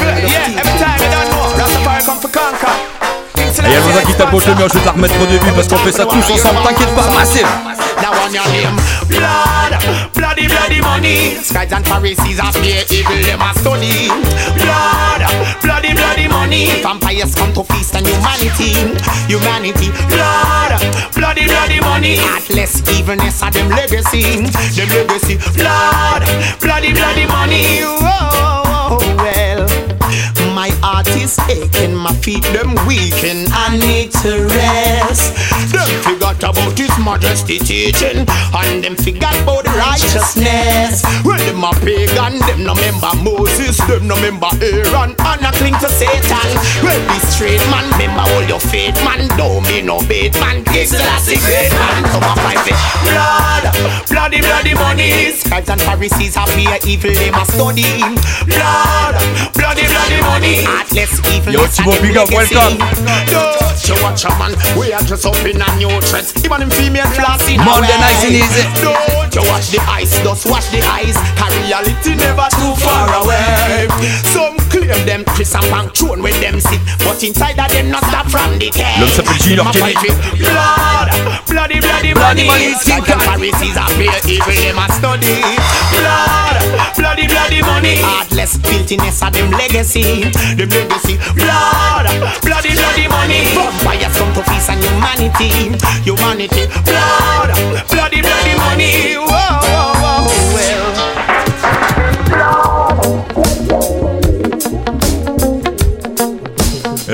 Il 3.64 3.72
y 3.72 3.76
a 3.76 3.80
Rosa 3.80 4.02
qui 4.02 4.12
tapote 4.14 4.46
le 4.46 4.54
mur, 4.56 4.68
je 4.68 4.74
vais 4.74 4.80
te 4.80 4.86
la 4.86 4.92
remettre 4.92 5.14
au 5.22 5.26
début 5.26 5.50
parce 5.52 5.68
qu'on 5.68 5.76
fait 5.78 5.92
ça 5.92 6.04
tous 6.04 6.16
ensemble, 6.32 6.62
t'inquiète 6.64 6.94
pas, 6.96 7.08
massive. 7.16 7.46
Now 8.02 8.08
on 8.26 8.32
your 8.34 8.44
name, 8.48 8.76
blood, 9.06 9.80
bloody 10.14 10.48
bloody 10.48 10.80
money. 10.80 11.36
Skies 11.42 11.72
and 11.72 11.84
Pharisees 11.86 12.40
are 12.40 12.52
here 12.60 12.82
evil, 12.90 13.16
them 13.24 13.40
are 13.40 13.54
study. 13.54 14.10
Blood, 14.58 15.26
bloody 15.62 15.94
bloody 15.94 16.28
money. 16.28 16.66
Vampires 16.82 17.34
come 17.36 17.52
to 17.54 17.62
feast 17.72 17.94
on 17.94 18.04
humanity, 18.04 18.74
humanity. 19.28 19.90
Blood, 20.10 20.82
bloody 21.14 21.46
bloody 21.46 21.80
money. 21.80 22.16
Heartless 22.16 22.82
evilness 22.90 23.40
are 23.44 23.52
them 23.52 23.70
legacy, 23.70 24.42
them 24.74 24.88
legacy. 24.90 25.38
Blood, 25.54 26.24
bloody 26.60 26.92
bloody 26.92 27.26
money. 27.26 27.80
Whoa. 27.82 28.73
so 28.88 28.96
well. 29.24 29.60
My 30.54 30.70
heart 30.86 31.08
is 31.18 31.34
aching, 31.50 31.96
my 31.98 32.14
feet 32.22 32.44
them 32.54 32.78
weaken. 32.86 33.50
I 33.50 33.74
need 33.82 34.14
to 34.22 34.38
rest. 34.54 35.34
Them 35.74 35.90
forgot 36.06 36.38
about 36.46 36.78
His 36.78 36.94
Majesty 37.02 37.58
teaching, 37.58 38.22
and 38.54 38.78
them 38.84 38.94
forgot 38.94 39.34
about 39.42 39.64
the 39.66 39.74
righteousness. 39.74 41.02
When 41.26 41.42
them 41.42 41.64
a 41.66 41.72
pagan, 41.82 42.38
them 42.46 42.62
no 42.64 42.74
member 42.78 43.10
Moses, 43.26 43.76
them 43.90 44.06
no 44.06 44.14
member 44.22 44.46
Aaron, 44.62 45.18
and 45.18 45.42
I 45.42 45.50
cling 45.58 45.74
to 45.82 45.90
Satan. 45.90 46.50
Well, 46.86 47.00
be 47.10 47.18
straight 47.26 47.64
man, 47.74 47.84
member 47.98 48.22
all 48.24 48.44
your 48.46 48.62
faith 48.62 48.94
man. 49.02 49.26
Don't 49.36 49.66
be 49.66 49.82
no 49.82 50.00
bait 50.06 50.38
man, 50.38 50.62
it's 50.70 50.94
the 50.94 51.02
last 51.02 51.26
great 51.28 51.74
man. 51.74 52.02
Come 52.14 52.22
on, 52.24 52.36
fight 52.46 52.62
it. 52.64 52.78
Blood, 53.10 53.64
bloody 54.08 54.38
bloody 54.40 54.74
money, 54.78 55.34
scribes 55.34 55.68
and 55.68 55.82
heresies 56.04 56.36
appear 56.36 56.78
evil, 56.86 57.12
they 57.14 57.30
must 57.30 57.54
study. 57.54 57.98
Blood, 58.46 59.14
bloody, 59.54 59.86
bloody 59.88 60.20
money. 60.20 60.62
Heartless 60.64 61.18
evil. 61.32 61.52
Yo, 61.54 61.60
Chibo, 61.66 61.92
big 62.02 62.16
up, 62.16 62.28
welcome. 62.30 62.76
Show 63.74 63.96
a 63.98 64.38
man. 64.38 64.54
we 64.78 64.92
are 64.92 65.02
dressed 65.02 65.26
up 65.26 65.36
in 65.44 65.60
a 65.60 65.68
new 65.76 65.88
dress. 66.08 66.32
Even 66.44 66.62
in 66.62 66.70
female 66.70 67.08
class, 67.12 67.40
in 67.48 67.58
Monday 67.64 67.96
nice 67.98 68.24
and 68.24 68.32
easy. 68.36 68.62
Don't 68.80 69.34
you 69.34 69.42
watch 69.50 69.68
the 69.70 69.80
eyes, 69.88 70.12
just 70.22 70.46
watch 70.50 70.68
the 70.70 70.80
eyes. 70.92 71.16
Her 71.40 71.48
reality 71.66 72.14
never 72.14 72.46
too 72.54 72.74
far 72.84 73.08
away. 73.24 73.88
Some 74.32 74.56
Claim 74.82 75.06
them 75.06 75.24
tris 75.38 75.54
and 75.54 75.62
bank 75.70 75.94
throne 75.94 76.20
where 76.20 76.34
them 76.42 76.58
sit 76.58 76.80
But 77.06 77.22
inside 77.22 77.58
of 77.62 77.70
them 77.70 77.90
not 77.92 78.02
stop 78.10 78.26
from 78.26 78.58
the 78.58 78.74
cave 78.74 78.98
L'homme 78.98 79.08
s'appelle 79.14 79.38
Junior 79.38 79.70
Kelly 79.70 79.94
Blood, 80.34 81.08
bloody, 81.46 81.78
bloody, 81.78 82.10
bloody 82.12 82.46
money 82.46 82.74
Think 82.82 83.06
the 83.06 83.14
Pharisees 83.22 83.78
are 83.78 83.86
pure 83.94 84.18
evil, 84.26 84.50
them 84.50 84.78
a 84.82 84.86
study 84.98 85.38
Blood, 85.94 86.56
bloody, 86.98 87.26
bloody 87.30 87.62
money 87.62 88.02
Heartless 88.02 88.56
filthiness 88.58 89.22
of 89.22 89.32
them 89.32 89.52
legacy 89.54 90.26
Them 90.58 90.66
legacy 90.66 91.22
Blood, 91.38 92.10
bloody, 92.42 92.74
bloody 92.74 93.06
money 93.06 93.46
Vampires 93.54 94.14
come 94.18 94.34
to 94.34 94.42
peace 94.50 94.66
and 94.74 94.82
humanity 94.82 95.78
Humanity 96.02 96.66
Blood, 96.82 97.50
bloody, 97.94 98.26
bloody 98.26 98.54
money 98.58 98.92
Whoa, 99.22 99.22
whoa, 99.22 100.26
whoa, 100.26 100.54
well 100.58 100.93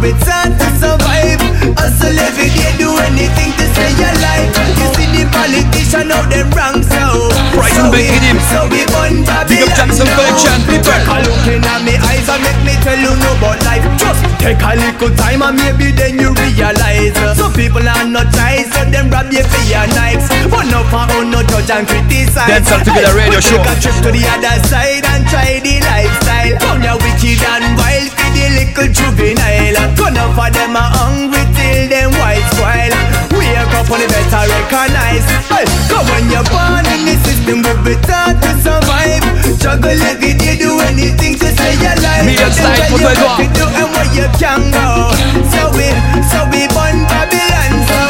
It's 0.00 0.24
hard 0.24 0.56
to 0.56 0.68
survive. 0.80 1.40
Hustle 1.76 2.16
every 2.24 2.48
day, 2.56 2.72
do 2.80 2.88
anything 3.12 3.52
to 3.52 3.64
stay 3.76 3.92
alive. 4.00 4.48
You 4.80 4.88
see 4.96 5.08
the 5.12 5.28
politician, 5.28 6.08
know 6.08 6.24
them 6.32 6.48
rank 6.56 6.88
so. 6.88 7.28
Brighton 7.52 7.92
so 7.92 7.92
we, 7.92 8.08
him. 8.08 8.38
So 8.48 8.64
we 8.72 8.80
burn 8.96 9.28
Babylon. 9.28 9.68
Jackson 9.76 10.08
for 10.08 10.24
the 10.24 10.32
champ, 10.40 10.64
people. 10.72 10.88
Take 10.88 11.04
a 11.04 11.20
look 11.20 11.44
in 11.52 11.60
my 11.60 12.00
eyes 12.08 12.24
and 12.32 12.40
make 12.40 12.56
me 12.64 12.74
tell 12.80 12.96
you 12.96 13.12
no 13.12 13.28
about 13.44 13.60
life. 13.68 13.84
Just 14.00 14.24
take 14.40 14.64
a 14.64 14.72
little 14.72 15.12
time 15.20 15.44
and 15.44 15.60
maybe 15.60 15.92
then 15.92 16.16
you 16.16 16.32
realize. 16.32 17.12
Some 17.36 17.52
people 17.52 17.84
are 17.84 18.00
not 18.08 18.32
nice, 18.40 18.72
so 18.72 18.80
them 18.88 19.12
rob 19.12 19.28
you 19.28 19.44
for 19.44 19.62
your 19.68 19.84
knives. 20.00 20.32
One 20.48 20.64
up 20.72 20.88
and 20.96 21.12
on, 21.12 21.28
no 21.28 21.44
judge 21.44 21.76
and 21.76 21.84
criticize. 21.84 22.48
Dance 22.48 22.72
all 22.72 22.80
together, 22.80 23.12
radio 23.12 23.36
hey, 23.36 23.52
show. 23.52 23.60
Take 23.60 23.68
a 23.68 23.74
trip 23.84 23.96
to 24.00 24.10
the 24.16 24.24
other 24.32 24.56
side 24.64 25.04
and 25.12 25.28
try 25.28 25.60
the 25.60 25.76
lifestyle. 25.84 26.56
Come 26.64 26.88
you 36.40 36.52
born 36.56 36.84
in 36.94 37.02
the 37.04 37.14
system, 37.28 37.58
we 37.64 37.72
be 37.84 37.94
taught 38.08 38.36
to 38.40 38.50
survive. 38.64 39.22
Juggle 39.60 40.00
every 40.08 40.32
day, 40.34 40.56
do 40.56 40.80
anything 40.88 41.36
to 41.36 41.48
stay 41.52 41.76
alive. 41.84 42.24
Me 42.24 42.34
just 42.38 42.60
like 42.64 42.88
what 42.92 43.04
I 43.04 43.14
got. 43.20 43.38
Do 43.56 43.64
and 43.68 43.90
what 43.92 44.08
you 44.16 44.26
can 44.40 44.60
go. 44.72 45.12
So 45.52 45.68
we, 45.76 45.88
so 46.32 46.38
we 46.48 46.64
born 46.72 47.04
Babylon. 47.12 47.72
So 47.88 48.00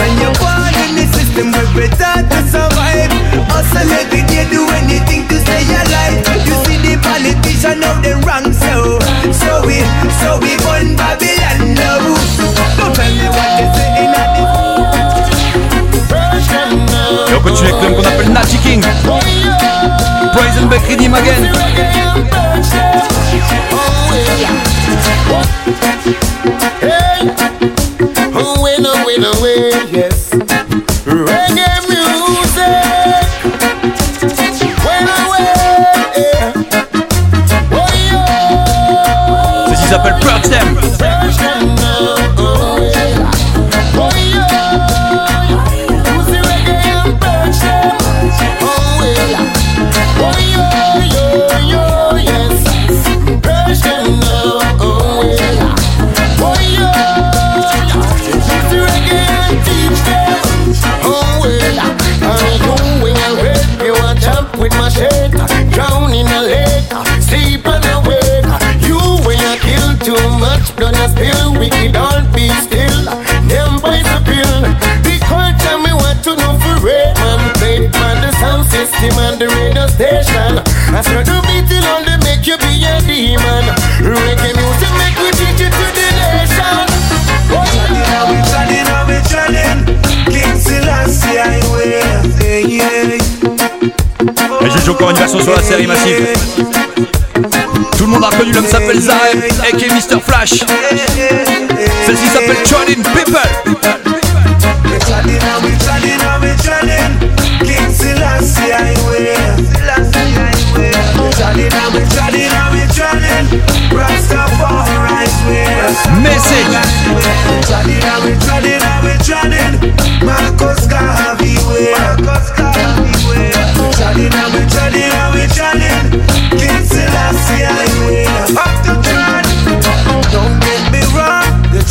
when 0.00 0.10
you're 0.22 0.36
born 0.40 0.72
in 0.86 0.90
the 0.96 1.06
system, 1.12 1.52
we 1.52 1.64
be 1.76 1.86
taught 2.00 2.24
to 2.32 2.40
survive. 2.48 3.12
Hustle 3.52 3.88
every 3.92 4.24
day, 4.28 4.48
do 4.48 4.64
anything 4.80 5.28
to 5.28 5.36
stay 5.44 5.66
alive. 5.68 6.24
You 6.48 6.56
see 6.64 6.78
the 6.80 6.94
politician 7.04 7.82
out 7.84 8.00
the 8.00 8.16
ranks, 8.24 8.56
so, 8.64 8.96
so 9.34 9.60
we, 9.66 9.84
so 10.22 10.38
we 10.40 10.57
Party 18.50 18.62
King, 18.62 18.80
Poison 20.32 20.70
Redeem 20.70 21.12
again. 21.12 21.54
Hey, 26.80 27.34
oh, 28.32 28.62
win, 28.62 28.86
oh, 28.86 29.04
win, 29.04 29.24
oh, 29.26 29.42
win. 29.42 29.87
sur 95.28 95.54
la 95.56 95.62
série 95.62 95.86
massive. 95.86 96.26
Tout 97.98 98.04
le 98.04 98.06
monde 98.06 98.24
a 98.24 98.28
reconnu 98.30 98.50
l'homme 98.52 98.66
s'appelle 98.66 98.98
Zarem, 98.98 99.42
aka 99.62 99.88
Mr 99.94 100.20
Flash. 100.24 100.64
Celle-ci 102.06 102.26
s'appelle 102.28 102.56
Jordan 102.66 103.02
People. 103.14 103.96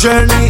journey 0.02 0.47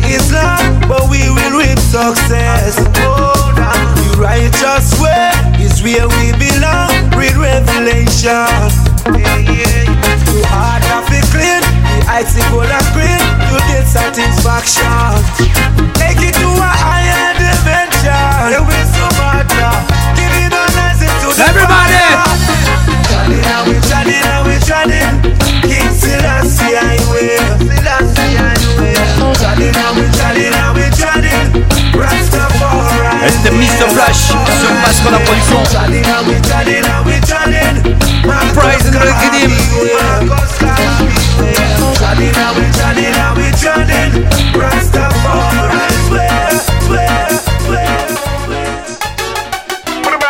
Flash 33.87 34.31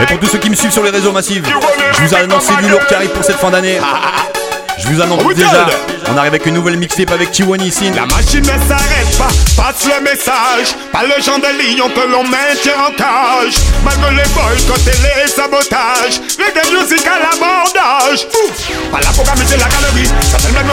Et 0.00 0.04
pour 0.06 0.20
tous 0.20 0.26
ceux 0.28 0.38
qui 0.38 0.48
me 0.50 0.54
suivent 0.54 0.70
sur 0.70 0.82
les 0.84 0.90
réseaux 0.90 1.12
massifs, 1.12 1.42
je 1.96 2.02
vous 2.06 2.14
annonce 2.14 2.48
annoncé 2.50 2.62
du 2.62 2.68
lourd 2.70 2.84
qui 2.86 2.94
arrive 2.94 3.10
pour 3.10 3.24
cette 3.24 3.36
fin 3.36 3.50
d'année. 3.50 3.78
Oh, 4.90 5.04
on 6.08 6.16
arrive 6.16 6.28
avec 6.28 6.46
une 6.46 6.54
nouvelle 6.54 6.78
mixtape 6.78 7.10
avec 7.10 7.30
Tiwani 7.30 7.64
e 7.64 7.68
ici. 7.68 7.90
La 7.94 8.06
machine 8.06 8.40
ne 8.40 8.46
s'arrête 8.46 9.18
pas, 9.18 9.28
passe 9.56 9.84
le 9.84 10.02
message. 10.02 10.72
Pas 10.92 11.02
le 11.02 11.22
genre 11.22 11.36
de 11.38 11.48
lion 11.76 11.90
que 11.90 12.06
l'on 12.10 12.24
maintient 12.24 12.72
en 12.88 12.92
cage. 12.96 13.52
Malgré 13.84 14.14
les 14.14 14.28
boycotts 14.32 14.88
et 14.88 14.98
les 15.20 15.28
sabotages, 15.28 16.20
les 16.38 16.48
à 16.48 17.14
à 17.14 17.18
l'abordage. 17.20 18.26
Pas 18.90 18.98
programme, 19.12 19.36
c'est 19.46 19.58
la 19.58 19.68
galerie, 19.68 20.08
ça 20.32 20.38
fait 20.38 20.48
le 20.48 20.54
même 20.54 20.72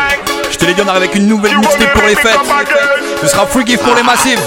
arrive 0.63 0.89
avec 0.97 1.15
une 1.15 1.27
nouvelle 1.27 1.57
mixtape 1.57 1.93
pour 1.93 2.03
les 2.07 2.15
fêtes. 2.15 2.39
Ce 3.21 3.27
sera 3.27 3.45
Free 3.45 3.65
pour 3.77 3.93
les 3.95 4.01
ah. 4.01 4.03
massifs. 4.03 4.39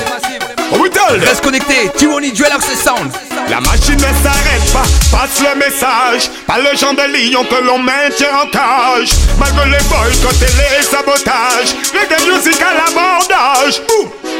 Oh, 0.72 0.82
Reste 1.20 1.44
connecté, 1.44 1.90
Tiwani 1.96 2.32
Duel 2.32 2.50
Access 2.50 2.82
Sound. 2.82 3.12
La 3.50 3.60
machine 3.60 3.96
ne 3.96 4.00
s'arrête 4.00 4.72
pas, 4.72 4.82
passe 5.16 5.42
le 5.42 5.58
message. 5.58 6.30
Pas 6.46 6.58
le 6.58 6.76
genre 6.76 6.94
de 6.94 7.02
lion 7.12 7.44
que 7.44 7.62
l'on 7.62 7.78
maintient 7.78 8.34
en 8.42 8.48
cage. 8.48 9.10
Malgré 9.38 9.66
les 9.66 9.84
boycotts 9.88 10.22
côté 10.26 10.46
les 10.56 10.82
sabotages, 10.82 11.74
des 11.92 12.24
musiques 12.32 12.62
à 12.62 12.74
l'abordage. 12.74 13.82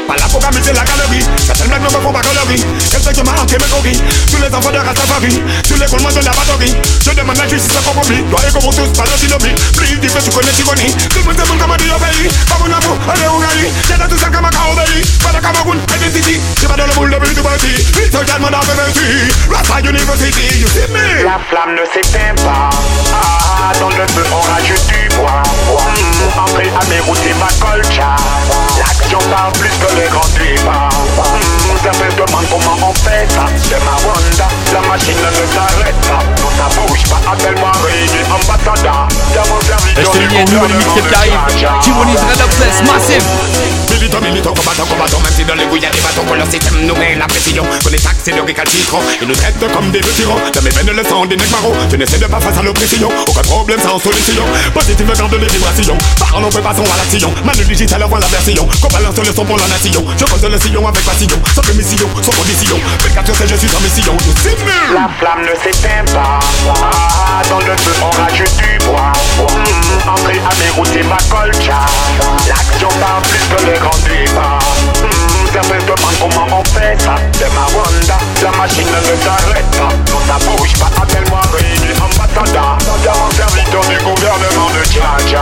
Pas 0.07 0.15
là 0.17 0.25
pour 0.29 0.43
amuser 0.45 0.71
la 0.73 0.85
galerie. 0.85 1.25
J'attends 1.45 1.65
le 1.65 1.69
mec, 1.69 1.81
faut 1.89 2.13
pas 2.13 2.21
galerie. 2.21 2.61
Respecte-moi 2.93 3.33
en 3.41 3.45
Kémégorie. 3.45 3.97
Tous 4.29 4.37
les 4.37 4.53
enfants 4.53 4.69
de 4.71 4.77
race 4.77 4.97
safari. 4.97 5.41
Tous 5.67 5.79
les 5.81 5.85
coulements 5.89 6.13
de 6.13 6.21
la 6.21 6.29
batterie. 6.37 6.75
Je 7.01 7.11
demande 7.11 7.37
la 7.37 7.47
justice 7.49 7.81
pour 7.81 7.97
lui. 8.05 8.21
Toi 8.29 8.39
et 8.45 8.51
comme 8.53 8.69
tous, 8.69 8.89
pas 8.93 9.07
de 9.09 9.17
synopie. 9.17 9.55
Plus 9.75 9.97
vite, 9.97 10.13
tu 10.23 10.31
connais 10.31 10.53
Tigoni. 10.53 10.93
Tout 11.09 11.19
le 11.19 11.25
monde 11.25 11.39
est 11.41 11.47
bon 11.49 11.57
comme 11.57 11.73
un 11.73 11.77
dieu 11.77 11.93
pays. 11.97 12.29
Comme 12.49 12.69
un 12.69 12.77
amour, 12.77 12.97
on 13.01 13.17
est 13.17 13.27
au 13.33 13.37
rallye. 13.41 13.69
J'ai 13.89 13.97
dans 13.97 14.09
tout 14.09 14.17
ça 14.21 14.29
comme 14.29 14.45
un 14.45 14.53
caobéli. 14.53 15.01
Pas 15.25 15.33
de 15.33 15.41
Cameroun, 15.41 15.77
pas 15.89 15.97
de 15.97 16.07
City. 16.13 16.37
J'ai 16.61 16.67
pas 16.69 16.77
dans 16.77 16.85
le 16.85 16.93
boule 16.93 17.09
de 17.09 17.17
plus 17.17 17.33
du 17.33 17.41
parti. 17.41 17.73
Vite, 17.73 18.13
je 18.13 18.33
demande 18.37 18.53
à 18.53 18.61
vertu 18.61 19.09
Rafa 19.49 19.81
University, 19.81 20.61
you 20.61 20.69
see 20.69 20.85
me. 20.93 21.25
La 21.25 21.41
flamme 21.49 21.73
ne 21.73 21.85
s'éteint 21.89 22.37
pas. 22.45 22.69
Ah, 23.09 23.73
dans 23.79 23.89
le 23.89 24.05
feu, 24.13 24.25
on 24.29 24.41
rajoute 24.53 24.85
du 24.85 25.01
bois. 25.17 25.41
Entrée 26.37 26.69
à 26.69 26.85
mes 26.93 26.99
routes 27.07 27.25
et 27.25 27.33
ma 27.41 27.49
colcha. 27.57 28.15
L'action 28.77 29.19
parle 29.31 29.51
plus 29.53 29.69
que 29.69 29.94
we 29.97 31.54
J'appelle, 31.85 32.09
comment 32.17 32.89
on 32.89 32.93
fait 32.95 33.29
ça 33.29 33.45
C'est 33.61 33.77
ma 33.85 33.93
Wanda, 34.09 34.47
la 34.73 34.81
machine 34.89 35.13
ne 35.21 35.53
s'arrête 35.53 35.93
pas 36.09 36.17
Non 36.41 36.49
ça 36.57 36.81
bouge 36.81 37.03
pas, 37.13 37.21
appelle-moi 37.31 37.71
Rémi 37.85 38.23
Ambassadeur 38.25 39.07
Je 39.95 40.01
te 40.01 40.17
dis, 40.17 40.51
nouvelle 40.55 40.73
mixtape 40.73 41.07
qui 41.09 41.13
arrive 41.15 41.83
Timonise 41.83 42.21
Redoxless, 42.21 42.81
massive 42.91 43.23
Militant, 43.93 44.19
militant, 44.21 44.53
combattant, 44.55 44.85
combattant 44.89 45.19
Même 45.21 45.33
si 45.37 45.45
dans 45.45 45.53
les 45.53 45.65
bouillards 45.67 45.91
y'a 45.93 45.97
des 45.97 46.01
bâtons 46.01 46.23
Que 46.27 46.33
leur 46.33 46.49
système 46.49 46.73
nous 46.87 46.95
met 46.95 47.13
la 47.13 47.27
pression 47.27 47.61
Que 47.85 47.89
les 47.91 47.99
taxes 47.99 48.27
et 48.29 48.31
le 48.31 48.41
récalcitrant 48.41 49.01
Ils 49.21 49.27
nous 49.27 49.35
traitent 49.35 49.71
comme 49.71 49.91
des 49.91 50.01
tyrans 50.01 50.41
Dans 50.53 50.61
mes 50.63 50.71
veines 50.71 50.89
le 50.89 51.03
sang 51.05 51.25
des 51.27 51.37
marrons 51.37 51.73
Je 51.91 51.97
n'essaie 51.97 52.17
de 52.17 52.25
pas 52.25 52.39
face 52.41 52.57
à 52.57 52.63
l'oppression 52.63 53.09
Aucun 53.27 53.41
problème 53.45 53.79
sans 53.79 53.99
solution 53.99 54.33
Positive 54.73 55.13
garde 55.15 55.35
les 55.37 55.47
vibrations 55.53 55.97
Parlons, 56.17 56.49
peut 56.49 56.61
pas 56.65 56.73
son 56.75 56.81
à 56.81 56.97
l'action 56.97 57.31
Manu 57.45 57.63
digital, 57.63 57.99
la 58.01 58.07
version 58.27 58.67
Qu'on 58.81 58.87
balance 58.89 59.17
le 59.17 59.33
son 59.35 59.45
pour 59.45 59.57
la 59.57 59.67
nation 59.67 60.03
Je 60.17 60.23
pose 60.25 60.43
le 60.49 60.59
sillon 60.59 60.87
avec 60.87 61.05
passion 61.05 61.27
mes 61.75 61.83
sillons, 61.83 62.09
sans 62.21 62.31
condition 62.31 62.77
24 63.09 63.29
heures 63.29 63.47
je 63.47 63.55
suis 63.55 63.67
dans 63.67 63.79
mes 63.81 63.89
sillons, 63.89 64.17
je 64.23 64.39
sais 64.41 64.55
mieux 64.63 64.93
La 64.95 65.09
flamme 65.19 65.41
ne 65.43 65.55
s'éteint 65.61 66.05
pas 66.13 66.39
ah, 66.69 67.41
Dans 67.49 67.59
le 67.59 67.75
feu 67.77 67.93
on 68.01 68.09
rajoute 68.11 68.55
du 68.57 68.77
bois 68.87 69.11
mmh, 69.37 70.09
Entrée 70.09 70.39
à 70.39 70.53
mes 70.55 70.69
routes 70.75 70.95
et 70.95 71.03
ma 71.03 71.17
colcha 71.29 71.85
L'action 72.47 72.87
parle 73.01 73.21
plus 73.23 73.39
que 73.39 73.65
le 73.65 73.79
grand 73.79 73.97
débat 74.07 74.59
mmh, 74.63 75.51
Certains 75.51 75.85
demandent 75.85 76.19
comment 76.19 76.59
on 76.61 76.63
fait 76.77 76.95
ça 77.01 77.15
De 77.33 77.53
ma 77.53 77.65
Wanda, 77.77 78.17
la 78.41 78.51
machine 78.51 78.87
ne 78.87 79.25
s'arrête 79.25 79.71
pas 79.71 80.13
Non 80.13 80.21
ça 80.27 80.45
bouge 80.45 80.73
pas, 80.79 80.89
appelle-moi 81.01 81.41
Rémi 81.53 81.93
Ambassadeur 81.99 82.77
Dans 83.03 83.11
un 83.11 83.35
serviteur 83.35 83.81
du 83.85 83.97
gouvernement 84.03 84.69
de 84.73 84.85
Tcha 84.85 85.41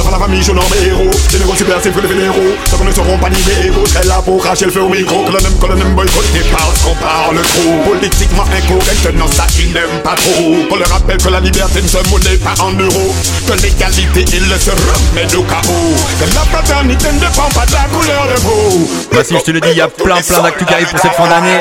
Devant 0.00 0.12
la 0.12 0.18
famille, 0.18 0.42
je 0.42 0.52
nomme 0.52 0.64
héros. 0.86 1.10
Généraux 1.30 1.52
c'est 1.56 1.90
que 1.92 2.00
les 2.00 2.06
vénéraux. 2.08 2.54
qu'on 2.78 2.84
ne 2.84 2.92
seront 2.92 3.18
pas 3.18 3.28
libéraux. 3.28 3.84
Je 3.84 3.90
serai 3.92 4.06
là 4.08 4.22
pour 4.24 4.42
cracher 4.42 4.64
le 4.64 4.70
feu 4.72 4.80
au 4.82 4.88
micro. 4.88 5.24
Colonel, 5.24 5.52
colonel, 5.60 5.86
boycotté 5.88 6.40
parce 6.50 6.80
qu'on 6.80 6.94
parle 6.94 7.36
trop. 7.42 7.90
Politiquement 7.92 8.44
incorrect, 8.44 9.14
non, 9.16 9.26
ça 9.30 9.46
ils 9.58 9.72
n'aiment 9.74 10.00
pas 10.02 10.14
trop. 10.16 10.56
On 10.70 10.76
leur 10.76 10.88
rappelle 10.88 11.18
que 11.18 11.28
la 11.28 11.40
liberté 11.40 11.82
ne 11.82 11.88
se 11.88 12.08
monnaie 12.08 12.38
pas 12.38 12.54
en 12.62 12.72
euros. 12.80 13.14
Que 13.46 13.52
l'égalité, 13.62 14.24
il 14.32 14.46
se 14.58 14.70
mais 15.14 15.26
au 15.36 15.42
chaos. 15.42 15.96
Que 16.18 16.34
la 16.34 16.58
paternité 16.58 17.06
ne 17.12 17.18
dépend 17.18 17.48
pas 17.54 17.66
de 17.66 17.72
la 17.72 17.84
couleur 17.94 18.26
de 18.34 18.40
peau. 18.40 18.90
Bah 19.12 19.22
si 19.22 19.34
je 19.34 19.40
te 19.42 19.50
le 19.50 19.60
dis, 19.60 19.68
il 19.72 19.76
y 19.76 19.80
a 19.82 19.88
plein 19.88 20.22
plein 20.22 20.42
d'actu 20.42 20.64
qui 20.64 20.72
arrivent 20.74 20.88
pour 20.90 20.98
cette 21.00 21.12
fin 21.12 21.28
d'année. 21.28 21.58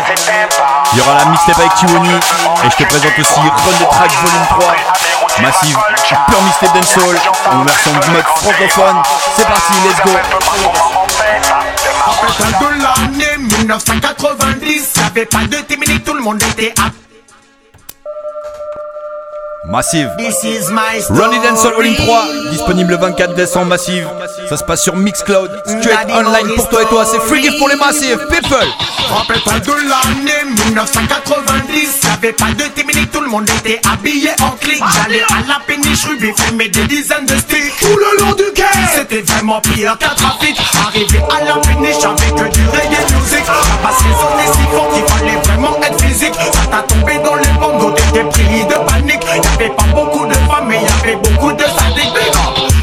Il 0.93 0.97
y 0.97 1.02
aura 1.02 1.13
la 1.15 1.25
mixtape 1.25 1.60
avec 1.60 1.73
Tiwoni. 1.75 2.10
Et 2.10 2.69
je 2.69 2.75
te 2.75 2.84
présente 2.84 3.12
aussi 3.19 3.34
Run 3.36 3.86
the 3.86 3.89
Track 3.91 4.12
Volume 4.23 4.62
3. 4.62 5.41
Massive, 5.41 5.78
pure 6.28 6.41
mixtape 6.43 6.73
dancehall. 6.73 7.19
On 7.52 7.63
verse 7.63 7.88
en 7.88 7.93
mode 7.93 8.23
francophone. 8.23 8.95
C'est 9.36 9.45
parti, 9.47 9.73
let's 9.86 10.02
go. 10.04 10.12
1990, 13.38 14.89
y'avait 14.97 15.25
pas 15.25 15.38
de 15.39 15.58
Timmy 15.58 15.88
ni 15.88 15.99
tout 16.02 16.13
le 16.13 16.21
monde 16.21 16.41
était 16.43 16.73
à 16.80 16.89
Massive. 19.65 20.08
This 20.17 20.39
is 20.45 20.72
my 20.72 21.04
Ronnie 21.12 21.43
Dancer 21.43 21.72
Volume 21.76 21.93
3, 21.95 22.50
disponible 22.52 22.91
le 22.91 22.98
24 22.98 23.34
décembre 23.36 23.67
Massive. 23.67 24.08
Ça 24.48 24.56
se 24.56 24.63
passe 24.63 24.82
sur 24.84 24.95
Mixcloud, 24.95 25.52
straight 25.65 26.10
online 26.12 26.54
pour 26.56 26.69
toi 26.69 26.84
et 26.84 26.86
toi. 26.86 27.06
C'est 27.06 27.19
free 27.19 27.43
gift 27.43 27.58
pour 27.60 27.67
les 27.67 27.76
masses 27.76 28.00
people. 28.00 28.58
Rappelle-toi 29.10 29.60
de 29.60 29.89
l'année 29.89 30.56
1990. 30.65 32.00
Y'avait 32.04 32.32
pas 32.34 32.52
de 32.56 32.63
timide. 32.74 33.12
tout 33.12 33.19
le 33.19 33.28
monde 33.28 33.50
était 33.60 33.82
habillé 33.91 34.30
en 34.41 34.52
clic. 34.52 34.82
J'allais 35.04 35.24
à 35.24 35.45
la 35.45 35.60
péniche, 35.67 36.06
Ruby 36.06 36.32
fait 36.38 36.67
des 36.69 36.86
dizaines 36.88 37.26
de 37.26 37.36
sticks. 37.36 37.80
Tout 37.82 37.98
le 37.98 38.24
long 38.24 38.34
du 38.36 38.45
quai, 38.56 38.63
c'était 38.95 39.22
vraiment 39.22 39.60
pire 39.60 39.98
qu'un 39.98 40.13
trafic. 40.15 40.56
Arrivé 40.88 41.22
à 41.38 41.43
la 41.43 41.54
péniche, 41.62 41.95
j'avais 42.02 42.32
que 42.32 42.50
du 42.54 42.65
reggae 42.69 43.12
music. 43.13 43.43
Parce 43.84 44.00
les 44.04 44.12
zones 44.13 44.54
si 44.54 44.62
fort 44.74 44.89
qu'il 44.93 45.04
fallait 45.13 45.41
vraiment 45.43 45.78
être 45.84 46.02
physique. 46.02 46.34
Ça 46.36 46.65
t'a 46.72 46.93
tombé 46.95 47.17
dans 47.24 47.36
les 47.36 47.60
bandes, 47.60 47.95
t'étais 47.95 48.24
pris 48.30 48.65
de 48.65 48.89
panique 48.89 49.26
avait 49.55 49.69
pas 49.69 49.83
beaucoup 49.95 50.25
de 50.25 50.33
femmes, 50.33 50.67
mais 50.67 50.81
il 50.83 50.88
y 50.88 50.99
avait 51.13 51.21
beaucoup 51.29 51.51
de 51.53 51.62
sadiques 51.62 52.15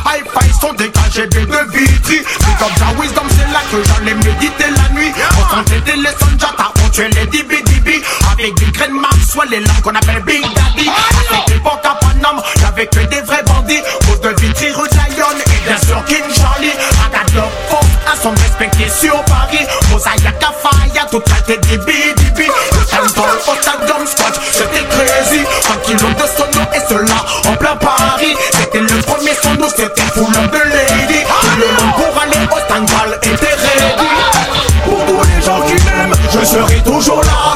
High 0.07 0.23
Hi-Fi 0.23 0.53
sont 0.61 0.73
dégagés 0.75 1.27
des 1.29 1.47
deux 1.47 1.67
vitries. 1.73 2.23
C'est 2.27 2.59
comme 2.59 2.73
ça, 2.79 2.87
wisdom, 3.01 3.23
c'est 3.31 3.53
là 3.53 3.61
que 3.71 3.79
j'allais 3.89 4.15
méditer 4.15 4.67
la 4.71 4.95
nuit. 4.95 5.13
On 5.41 5.55
s'entêtait 5.57 5.97
les 5.97 6.15
Sanjata, 6.19 6.71
on 6.85 6.89
tuait 6.91 7.09
les 7.11 7.27
Dibi 7.27 7.63
dibi 7.65 8.03
Avec 8.33 8.55
des 8.55 8.71
graines 8.73 8.93
Soit 9.29 9.47
les 9.47 9.61
langues 9.61 9.81
qu'on 9.83 9.95
appelle 9.95 10.23
Big 10.25 10.43
Daddy. 10.43 10.89
À 10.89 11.35
cette 11.35 11.57
époque 11.57 11.81
à 11.85 11.95
Paname, 11.97 12.41
y'avait 12.63 12.87
que 12.87 13.01
des 13.01 13.21
vrais 13.23 13.43
bandits. 13.43 13.83
Rose 14.09 14.21
de 14.21 14.41
Vitry, 14.41 14.71
rue 14.73 14.89
Zion, 14.89 15.27
et 15.39 15.69
bien 15.69 15.79
sûr 15.79 16.03
King 16.07 16.23
Charlie. 16.35 16.71
Agathe 17.07 17.35
leur 17.35 17.51
faux, 17.69 17.87
à 18.11 18.17
son 18.23 18.31
respecté 18.31 18.87
sur 18.89 19.21
Paris. 19.25 19.67
Mosaïa 19.91 20.31
Kafaya, 20.39 21.07
Tout 21.11 21.21
traité 21.21 21.57
Dibi 21.59 22.15
Dibi. 22.17 22.45
Le 22.47 23.11
temps 23.11 23.13
pour 23.23 23.27
le 23.27 23.61
stadium 23.63 24.07
squat, 24.07 24.39
c'était 24.53 24.85
crazy. 24.91 25.45
3 25.63 25.77
kilos 25.79 26.15
de 26.15 26.23
son 26.37 26.56
Paris. 27.75 28.37
C'était 28.53 28.79
le 28.81 29.03
premier 29.03 29.35
son 29.43 29.55
doute, 29.57 29.71
c'était 29.77 30.03
full 30.15 30.25
of 30.27 30.51
the 30.51 30.63
lady. 30.73 31.25
Le 31.59 31.83
monde 31.83 31.95
pour 31.97 32.23
aller 32.23 32.47
au 32.53 32.59
Stangal 32.65 33.17
était 33.17 33.49
ready. 33.49 33.95
Pour 34.85 35.05
tous 35.05 35.29
les 35.29 35.43
gens 35.45 35.61
qui 35.63 35.75
m'aiment, 35.85 36.15
je 36.33 36.45
serai 36.47 36.81
toujours 36.85 37.23
là. 37.25 37.56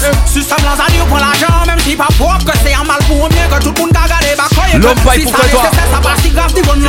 si 2.56 2.72
mal 2.86 3.02
tout 3.06 3.24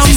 Si 0.05 0.11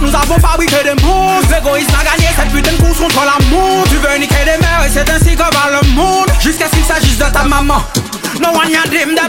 Nous 0.00 0.10
avons 0.14 0.40
des 0.58 0.66
L'égoïsme 0.82 1.94
a 1.94 2.02
gagné 2.04 2.26
cette 2.36 2.50
putain 2.50 2.72
de 2.72 2.78
course 2.82 2.98
contre 2.98 3.22
l'amour 3.24 3.84
Tu 3.90 3.96
veux 3.96 4.16
niquer 4.18 4.34
des 4.44 4.58
mères 4.58 4.82
et 4.86 4.90
c'est 4.92 5.08
ainsi 5.08 5.34
que 5.36 5.42
va 5.42 5.68
le 5.70 5.80
monde 5.94 6.26
Jusqu'à 6.40 6.66
ce 6.66 6.72
qu'il 6.72 6.84
s'agisse 6.84 7.18
de 7.18 7.24
ta 7.24 7.44
maman 7.44 7.84
No 8.40 8.48
one 8.48 8.70
ya 8.70 8.80
dream 8.88 9.14
clot, 9.14 9.28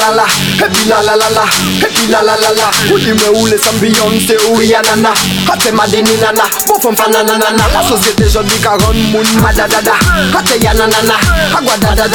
la 0.01 0.09
la, 0.15 0.23
happy 0.23 0.85
la 0.89 1.01
la 1.03 1.13
la 1.15 1.29
la, 1.37 1.45
happy 1.77 2.07
la 2.09 2.21
la 2.23 2.33
la 2.33 2.51
la. 2.57 2.67
Udi 2.89 3.13
meule 3.13 3.57
sans 3.61 3.73
Beyoncé 3.79 4.35
ou 4.49 4.55
Rihanna, 4.57 5.13
ate 5.51 5.71
madeni 5.73 6.15
nana, 6.17 6.41
mo 6.67 6.79
fom 6.81 6.95
fanana 6.95 7.37
nana. 7.37 7.65
La 7.73 7.81
société 7.85 8.25
jodi 8.29 8.57
karon 8.63 8.93
moun 9.11 9.25
madadada, 9.43 9.93
ate 10.37 10.57
yana 10.63 10.87
nana, 10.87 11.15
agwa 11.55 11.77
da. 11.77 12.05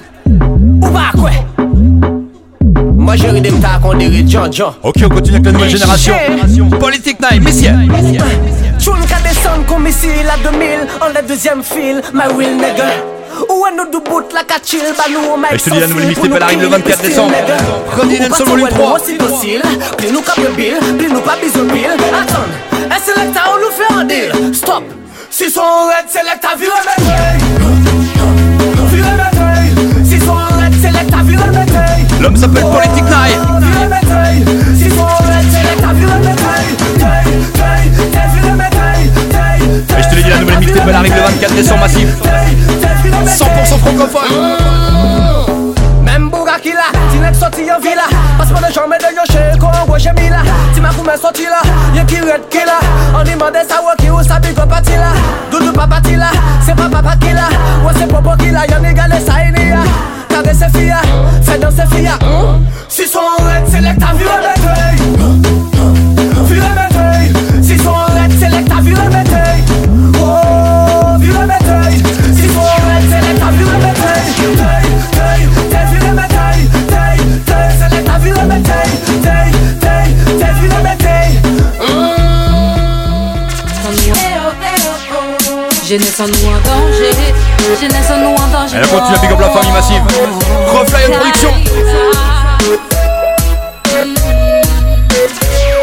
Ubakwe 0.83 1.33
Majorité 2.97 3.51
me 3.51 3.59
t'a 3.59 3.79
condéré 3.79 4.23
John 4.27 4.51
John 4.51 4.73
Ok 4.83 4.95
on 5.05 5.09
continue 5.09 5.37
avec 5.37 5.45
la 5.45 5.51
nouvelle 5.51 5.69
génération 5.69 6.13
Politique 6.79 7.19
Night 7.19 7.43
Messieurs 7.43 7.73
Tune 8.79 8.93
qu'à 9.07 9.19
descendre 9.27 9.65
comme 9.67 9.87
ici 9.87 10.07
la 10.25 10.37
2000 10.49 10.67
En 11.01 11.13
la 11.13 11.21
deuxième 11.21 11.63
file 11.63 12.01
My 12.13 12.23
real 12.37 12.55
nigger 12.55 12.95
la 13.37 14.43
bah, 14.43 15.49
Et 15.51 15.57
je 15.57 15.63
te 15.63 15.69
dis 15.69 15.79
la 15.79 15.87
nouvelle 15.87 16.07
mixtape, 16.07 16.29
elle 16.35 16.43
arrive 16.43 16.61
le 16.61 16.67
24 16.67 17.01
décembre. 17.01 17.33
Rodin 17.95 18.19
ne 18.19 18.27
Soul 18.33 18.47
Volume 18.47 18.67
3. 18.69 18.97
c'est 19.05 19.15
possible, 19.17 19.61
plus 19.97 20.11
nous 20.11 20.21
cap 20.21 20.39
bill, 20.55 20.75
plus 20.97 21.09
nous 21.11 21.19
pas 21.21 21.35
bisous 21.41 21.67
Attends, 22.21 22.47
un 22.95 22.99
selecta, 22.99 23.41
on 23.53 23.57
nous 23.59 23.71
fait 23.71 23.93
un 23.93 24.03
deal. 24.05 24.31
Stop, 24.55 24.83
si 25.29 25.49
son 25.51 25.61
red 25.61 26.07
selecta, 26.11 26.49
vire 26.59 26.83
mes 26.85 26.95
Vire 28.93 29.23
Si 30.03 30.19
son 30.19 30.33
red 30.35 30.75
selecta, 30.81 31.17
vire 31.25 31.47
médaille. 31.47 32.05
L'homme 32.21 32.37
s'appelle 32.37 32.63
Politic 32.71 33.03
Night. 33.03 33.39
Vire 33.59 33.89
Si 34.75 34.89
son 34.89 35.05
red 35.05 35.51
selecta, 35.51 35.93
vire 35.93 36.19
mes 36.23 36.35
Et 39.97 40.01
je 40.03 40.07
te 40.09 40.15
dis 40.23 40.29
la 40.29 40.37
nouvelle 40.39 40.59
mixtape, 40.59 40.83
elle 40.87 40.95
arrive 40.95 41.15
le 41.15 41.21
24 41.21 41.53
décembre 41.55 41.79
massif. 41.81 42.07
100% 42.77 42.77
francophone 43.79 44.21
Même 46.03 46.29
qui 46.61 46.71
l'a, 46.71 46.89
tu 47.11 47.17
n'es 47.19 47.33
sorti 47.33 47.61
en 47.71 47.79
villa 47.79 48.03
Parce 48.37 48.49
que 48.49 48.55
les 48.65 48.73
gens 48.73 48.87
de 48.87 49.13
yoché, 49.15 49.57
qu'on 49.59 49.69
voit 49.85 49.97
j'ai 49.97 50.11
mis 50.13 50.29
là 50.29 50.37
Tu 50.73 50.81
m'as 50.81 50.89
coupé 50.89 51.11
sorti 51.19 51.43
là, 51.43 51.61
y'a 51.95 52.03
qui 52.03 52.19
red 52.19 52.41
qui 52.49 52.57
On 53.13 53.19
On 53.19 53.23
demande 53.23 53.53
ça 53.67 53.81
ou 53.81 53.95
qui 54.01 54.09
ou 54.09 54.21
ça 54.23 54.39
bigo 54.39 54.61
là 54.61 55.09
Doudou 55.51 55.71
papa 55.71 56.01
qui 56.03 56.15
là, 56.15 56.27
c'est 56.65 56.75
pas 56.75 56.89
papa 56.89 57.15
qui 57.19 57.27
ou 57.27 57.87
Ouais 57.87 57.93
c'est 57.97 58.07
popo 58.07 58.31
qui 58.39 58.51
là, 58.51 58.63
y'a 58.67 58.79
nigga 58.79 59.07
les 59.07 59.25
T'as 60.29 60.41
des 60.43 60.53
c'est 60.53 60.77
fia, 60.77 61.01
fais 61.43 61.57
dans 61.59 61.69
ses 61.71 61.95
filles 61.95 62.11
Si 62.87 63.07
son 63.07 63.19
red, 63.39 63.63
c'est 63.69 63.77
a 63.77 64.13
vieux 64.15 64.27
avec 64.27 65.76
Jeunesse 85.87 86.19
en 86.19 86.25
nous 86.27 86.35
en 86.47 86.59
danger. 86.67 87.31
Jeunesse 87.79 88.11
en 88.11 88.17
nous 88.19 88.35
en 88.35 88.47
danger. 88.47 88.75
Et 88.75 88.79
Elle 88.81 88.87
continue 88.89 89.15
à 89.15 89.19
big 89.19 89.31
up 89.31 89.39
la 89.39 89.49
famille 89.51 89.71
massive. 89.71 90.01
Refly 90.67 91.05
en 91.13 91.17
production. 91.17 91.49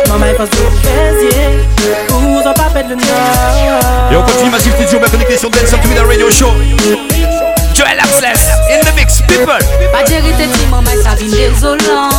Maman 0.08 0.26
pas 0.36 0.42
en 2.64 2.68
le 2.86 4.12
Et 4.12 4.16
on 4.16 4.22
continue 4.24 4.50
massive 4.50 4.74
toujours 4.84 5.00
bien 5.00 5.08
connecté 5.08 5.38
sur 5.38 5.48
Dance 5.48 5.72
Activity 5.72 5.98
Radio 6.00 6.30
Show. 6.30 6.50
Joel 7.74 7.98
Axless, 7.98 8.48
in 8.70 8.80
the 8.82 8.94
mix, 8.96 9.22
people. 9.22 9.58
Pas 9.90 10.02
dire 10.02 10.20
t'es 10.36 10.46
dit, 10.48 10.66
maman, 10.70 10.90
ça 11.02 11.14
vient 11.14 11.30
désolant. 11.48 12.10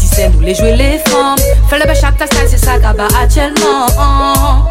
Tu 0.00 0.06
sais, 0.06 0.30
nous 0.30 0.40
les 0.40 0.54
jouer 0.54 0.72
les 0.76 0.96
femmes. 1.10 1.36
Fais 1.68 1.78
le 1.78 1.84
bêche 1.84 2.02
à 2.04 2.12
ta 2.12 2.24
c'est 2.48 2.56
ça, 2.56 2.78
gaba 2.78 3.04
actuellement. 3.22 4.70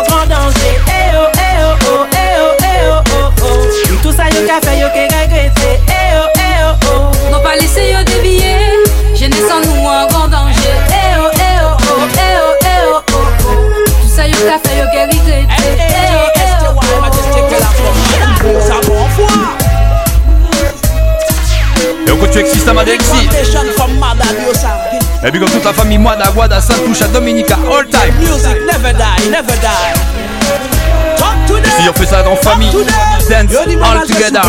Et 25.23 25.29
puis 25.29 25.39
comme 25.39 25.49
toute 25.51 25.63
la 25.63 25.71
famille 25.73 25.99
moi, 25.99 26.15
d'Aguada, 26.15 26.59
Saint-Touche 26.59 27.03
à 27.03 27.07
Dominica 27.07 27.55
all 27.71 27.85
time 27.89 28.11
Music 28.19 28.41
never 28.65 28.91
die, 28.91 29.29
never 29.29 29.53
die 29.61 29.93
Si 31.79 31.87
on 31.87 31.93
fait 31.93 32.07
ça 32.07 32.27
en 32.27 32.35
famille, 32.37 32.71
dance 33.29 33.55
all 33.55 34.01
together 34.01 34.41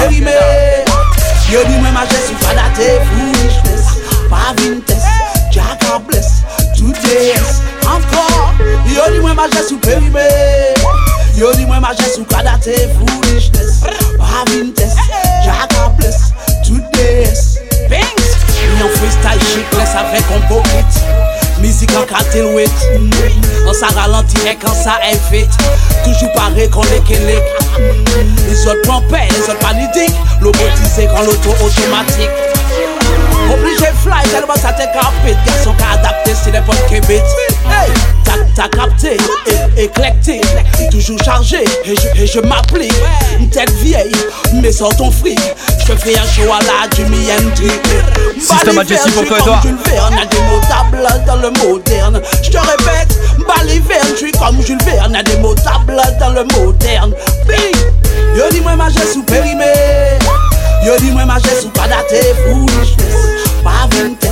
Yo 1.51 1.59
dis-moi 1.69 1.89
ma 1.93 2.07
jesu 2.07 2.35
fada 2.41 2.63
te 2.75 2.99
foolishness 3.07 3.99
Pa 4.31 4.55
vintes, 4.57 4.97
jaka 5.51 5.99
bless, 6.09 6.43
tout 6.79 6.95
yes 7.07 7.61
Encore, 7.83 8.55
yo 8.87 9.03
dis-moi 9.13 9.35
ma 9.35 9.49
jesu 9.51 9.77
périmé. 9.77 10.27
Yo 11.37 11.53
dis-moi 11.55 11.81
ma 11.81 11.93
jesu 11.95 12.25
kada 12.27 12.57
te 12.65 12.73
foolishness 12.97 13.83
Pas 14.17 14.45
vintes 14.51 15.02
On 18.83 18.89
freestyle 18.99 19.41
chic, 19.47 19.63
laisse 19.79 19.91
ça 19.93 20.05
fait 20.11 20.21
qu'on 20.25 21.61
Musique 21.63 21.91
en 21.97 22.03
katé, 22.03 22.43
witt. 22.53 22.69
On 23.65 23.73
s'arralentit 23.73 24.35
et 24.49 24.57
quand 24.57 24.75
ça 24.75 24.95
est 25.09 25.21
vite. 25.31 25.49
Toujours 26.03 26.33
pareil 26.33 26.69
qu'on 26.69 26.83
est 26.83 27.05
kélé. 27.07 27.39
Ils 27.79 28.57
sont 28.57 28.75
pompés, 28.85 29.29
ils 29.31 29.43
sont 29.45 29.55
panidiques. 29.61 30.19
L'obotisé 30.41 31.07
quand 31.15 31.23
l'auto-automatique. 31.23 32.31
Obligé 33.53 33.93
fly, 34.03 34.23
tellement 34.33 34.57
ça 34.57 34.73
t'es 34.73 34.87
carpet. 34.93 35.37
D'action 35.47 35.75
qu'a 35.75 36.01
adapté, 36.01 36.33
c'est 36.43 36.51
les 36.51 36.61
potes 36.63 36.87
qui 36.89 36.97
Hey, 37.67 37.93
t'as 38.55 38.69
capté, 38.69 39.17
éclectique, 39.77 40.45
toujours 40.91 41.19
chargé, 41.23 41.65
et 41.85 41.95
je, 41.95 42.23
et 42.23 42.27
je 42.27 42.41
m'applique. 42.41 42.93
Tête 43.51 43.71
vieille, 43.83 44.13
mais 44.55 44.73
sans 44.73 44.89
ton 44.91 45.11
fric, 45.11 45.39
je 45.87 45.93
fais 45.95 46.19
un 46.19 46.25
show 46.27 46.51
à 46.53 46.59
la 46.63 46.91
Jimmy 46.97 47.27
Hendrix. 47.31 48.41
Système 48.41 48.79
adjectif 48.79 49.15
pour 49.15 49.39
toi 49.39 49.61
et 49.65 49.91
Verne, 49.91 50.29
des 50.31 50.39
mots 50.39 50.61
tables 50.69 51.25
dans 51.27 51.37
le 51.37 51.51
moderne. 51.65 52.21
Je 52.43 52.51
te 52.51 52.59
répète, 52.59 53.19
baliverne, 53.47 54.09
je 54.13 54.17
suis 54.17 54.33
comme 54.33 54.61
Jules 54.65 54.79
Verne, 54.85 55.17
des 55.25 55.37
mots 55.39 55.55
tables 55.55 55.99
dans 56.19 56.31
le 56.31 56.45
moderne. 56.59 57.13
Bing! 57.47 57.77
Yo 58.37 58.45
dis-moi 58.51 58.77
ma 58.77 58.89
geste 58.91 59.17
ou 59.17 59.23
périmé. 59.23 59.65
Yo 60.85 60.93
dis-moi 60.99 61.25
ma 61.27 61.39
geste 61.39 61.65
ou 61.65 61.69
pas 61.69 61.89
daté, 61.89 62.21
pas 63.63 63.95
vintage. 63.95 64.32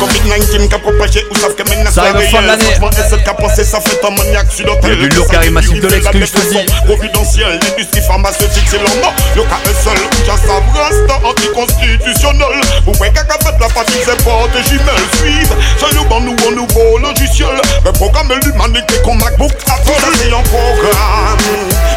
Covid-19 0.00 0.68
qui 0.68 0.74
a 0.74 0.78
propagé 0.78 1.26
ou 1.30 1.34
savent 1.36 1.54
que 1.54 1.62
maintenant 1.68 1.90
ça 1.90 2.02
arrive 2.04 2.28
fin 2.28 2.42
de 2.42 2.46
l'année. 2.46 2.64
Franchement, 2.76 3.18
qu'a 3.24 3.34
pensé, 3.34 3.64
ça 3.64 3.80
fait 3.80 3.98
un 4.04 4.10
maniaque 4.10 4.50
sur 4.52 4.66
l'hôtel. 4.66 4.92
Il 4.92 4.92
y 4.92 4.92
a 4.92 5.08
du 5.08 5.16
lourd 5.16 5.26
qui 5.28 5.36
arrive 5.36 5.52
massif 5.52 5.80
de 5.80 5.88
l'exclu, 5.88 6.26
je 6.26 6.32
te 6.32 6.40
dis. 6.52 6.58
Providentiel, 6.86 7.60
l'industrie 7.60 8.02
pharmaceutique, 8.02 8.66
c'est 8.68 8.76
l'homme. 8.78 9.08
Le 9.36 9.42
cas 9.42 9.60
est 9.64 9.84
seul, 9.84 9.96
j'en 10.26 10.36
savras, 10.36 10.90
c'est 10.92 11.26
anticonstitutionnel. 11.26 12.58
Vous 12.84 12.92
voyez 12.94 13.12
qu'à 13.12 13.24
fait 13.24 13.56
la 13.60 13.68
partie, 13.68 14.00
c'est 14.04 14.22
pas 14.24 14.46
des 14.52 14.64
jumelles. 14.68 15.08
Suivre, 15.18 15.54
c'est 15.78 15.94
nous 15.96 16.04
bande 16.04 16.24
nouveau, 16.24 16.50
nouveau 16.54 16.98
logiciel. 16.98 17.48
Le 17.84 17.92
programme 17.92 18.28
l'humanité 18.44 18.94
qu'on 19.04 19.14
MacBook 19.14 19.52
a 19.68 19.76
fait. 19.76 19.94
Tout 19.96 20.00
ça, 20.00 20.08
c'est 20.14 20.28
un 20.28 20.42
programme. 20.42 21.46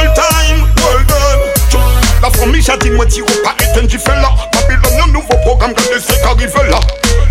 all 0.01 0.11
time 0.13 0.67
Well 0.81 1.81
La 2.23 2.29
famille 2.31 2.63
j'ai 2.63 2.77
dit 2.77 2.89
moi 2.89 3.05
tire 3.05 3.25
pas 3.43 3.53
éteint 3.63 3.85
tu 3.85 3.99
fais 3.99 4.15
là 4.15 4.29
Babylone, 4.53 5.03
un 5.03 5.11
nouveau 5.11 5.35
programme, 5.45 5.73
quand 5.75 5.83
les 5.93 6.01
sais 6.01 6.23
arrive 6.23 6.71
là 6.71 6.79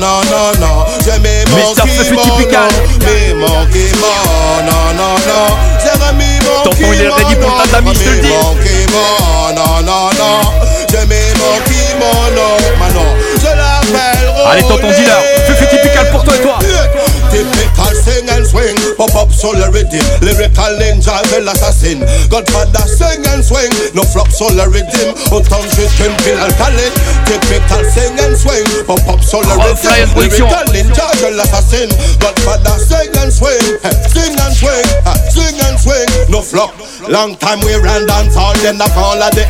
non, 12.55 13.09
Allez, 14.51 14.61
tonton, 14.63 14.89
typical 15.71 16.09
pour 16.11 16.23
toi 16.23 16.35
et 16.35 16.39
toi. 16.41 16.59
solar 19.39 19.71
rhythm. 19.71 20.03
Lyrical 20.19 20.75
ninja, 20.75 21.15
real 21.31 21.47
assassin. 21.47 22.03
Godfather 22.27 22.83
sing 22.83 23.23
and 23.31 23.39
swing. 23.39 23.71
No 23.95 24.03
flop 24.03 24.27
solar 24.27 24.67
rhythm. 24.67 25.15
On 25.31 25.39
tongue 25.47 25.71
with 25.79 25.91
crimping 25.95 26.35
and 26.35 26.51
talent. 26.59 26.93
Typical 27.23 27.83
sing 27.87 28.13
and 28.19 28.35
swing. 28.35 28.67
Pop 28.83 28.99
up 29.07 29.23
solar 29.23 29.55
rhythm. 29.63 29.87
Lyrical 30.19 30.67
ninja, 30.75 31.07
real 31.23 31.39
assassin. 31.39 31.87
Godfather 32.19 32.75
sing 32.83 33.09
and 33.23 33.31
swing. 33.31 33.65
Sing 34.11 34.35
and 34.35 34.53
swing. 34.53 34.87
Long 37.11 37.35
time 37.35 37.59
we 37.67 37.75
ran 37.83 38.07
dance 38.07 38.31
all, 38.39 38.55
then 38.63 38.79
I 38.79 38.87
call 38.95 39.19
à 39.21 39.29
des 39.31 39.43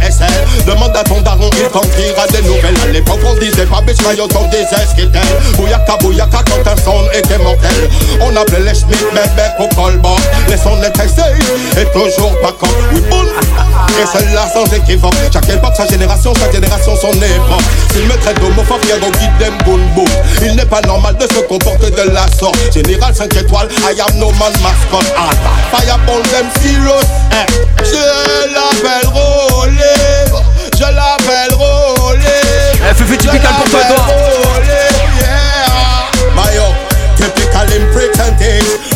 Demande 0.66 0.98
à 0.98 1.04
ton 1.04 1.22
daron, 1.22 1.48
il 1.54 1.68
t'en 1.70 1.82
des 1.82 2.42
nouvelles. 2.42 2.74
À 2.84 2.88
l'époque, 2.88 3.20
on 3.30 3.36
disait 3.38 3.68
pas 3.68 3.80
bitch, 3.82 3.98
mais 4.02 4.20
on 4.20 4.44
des 4.50 4.58
disait 4.58 4.90
ce 4.90 4.96
qu'il 4.96 5.12
Bouyaka, 5.56 5.98
bouyaka, 5.98 6.40
quand 6.50 6.68
un 6.72 6.76
son 6.78 7.04
était 7.14 7.38
mortel. 7.38 7.90
On 8.22 8.36
appelait 8.36 8.62
les 8.62 8.74
Schmitt, 8.74 9.06
mais 9.14 9.22
bec 9.36 9.54
au 9.60 9.68
colbot. 9.76 10.16
Les 10.50 10.58
sons 10.58 10.82
étaient 10.82 11.08
safe 11.08 11.38
et 11.80 11.86
toujours 11.94 12.34
pas 12.40 12.54
con. 12.60 12.68
Oui, 12.92 13.02
Et 14.02 14.18
celle-là 14.18 14.50
sans 14.52 14.66
équivoque. 14.76 15.14
Chaque 15.32 15.50
époque, 15.50 15.74
sa 15.78 15.86
génération, 15.86 16.34
sa 16.40 16.52
génération, 16.52 16.96
son 17.00 17.12
époque. 17.14 17.68
S'il 17.92 18.06
me 18.06 18.16
traite 18.18 18.40
d'homophobe, 18.42 18.82
il 18.84 19.00
guide 19.20 19.64
boum 19.64 19.82
boum. 19.94 20.08
Il 20.42 20.56
n'est 20.56 20.66
pas 20.66 20.82
normal 20.82 21.16
de 21.18 21.28
se 21.34 21.40
comporter 21.42 21.92
de 21.92 22.10
la 22.14 22.26
sorte. 22.40 22.58
Général 22.74 23.14
5 23.14 23.32
étoiles, 23.36 23.68
I 23.84 24.02
am 24.02 24.18
no 24.18 24.32
man 24.40 24.54
mascotte. 24.64 25.14
Ah, 25.16 25.30
bah, 25.44 25.78
fireball 25.80 26.22
them, 26.32 26.48
rose. 26.88 27.06
Hein. 27.32 27.46
Je 27.84 28.54
l'appelle 28.54 29.08
Rolé, 29.08 30.70
je 30.78 30.84
l'appelle 30.94 31.54
Rolé. 31.54 32.78
Eh, 32.90 32.94
Fufu, 32.94 33.18
typical 33.18 33.54
pour 33.58 33.70
toi, 33.70 33.80
toi. 33.88 34.06
Rolé, 34.08 34.84
yeah. 35.20 36.08
My 36.36 36.58
up, 36.58 36.76
typical 37.18 37.68
imprint. 37.76 38.19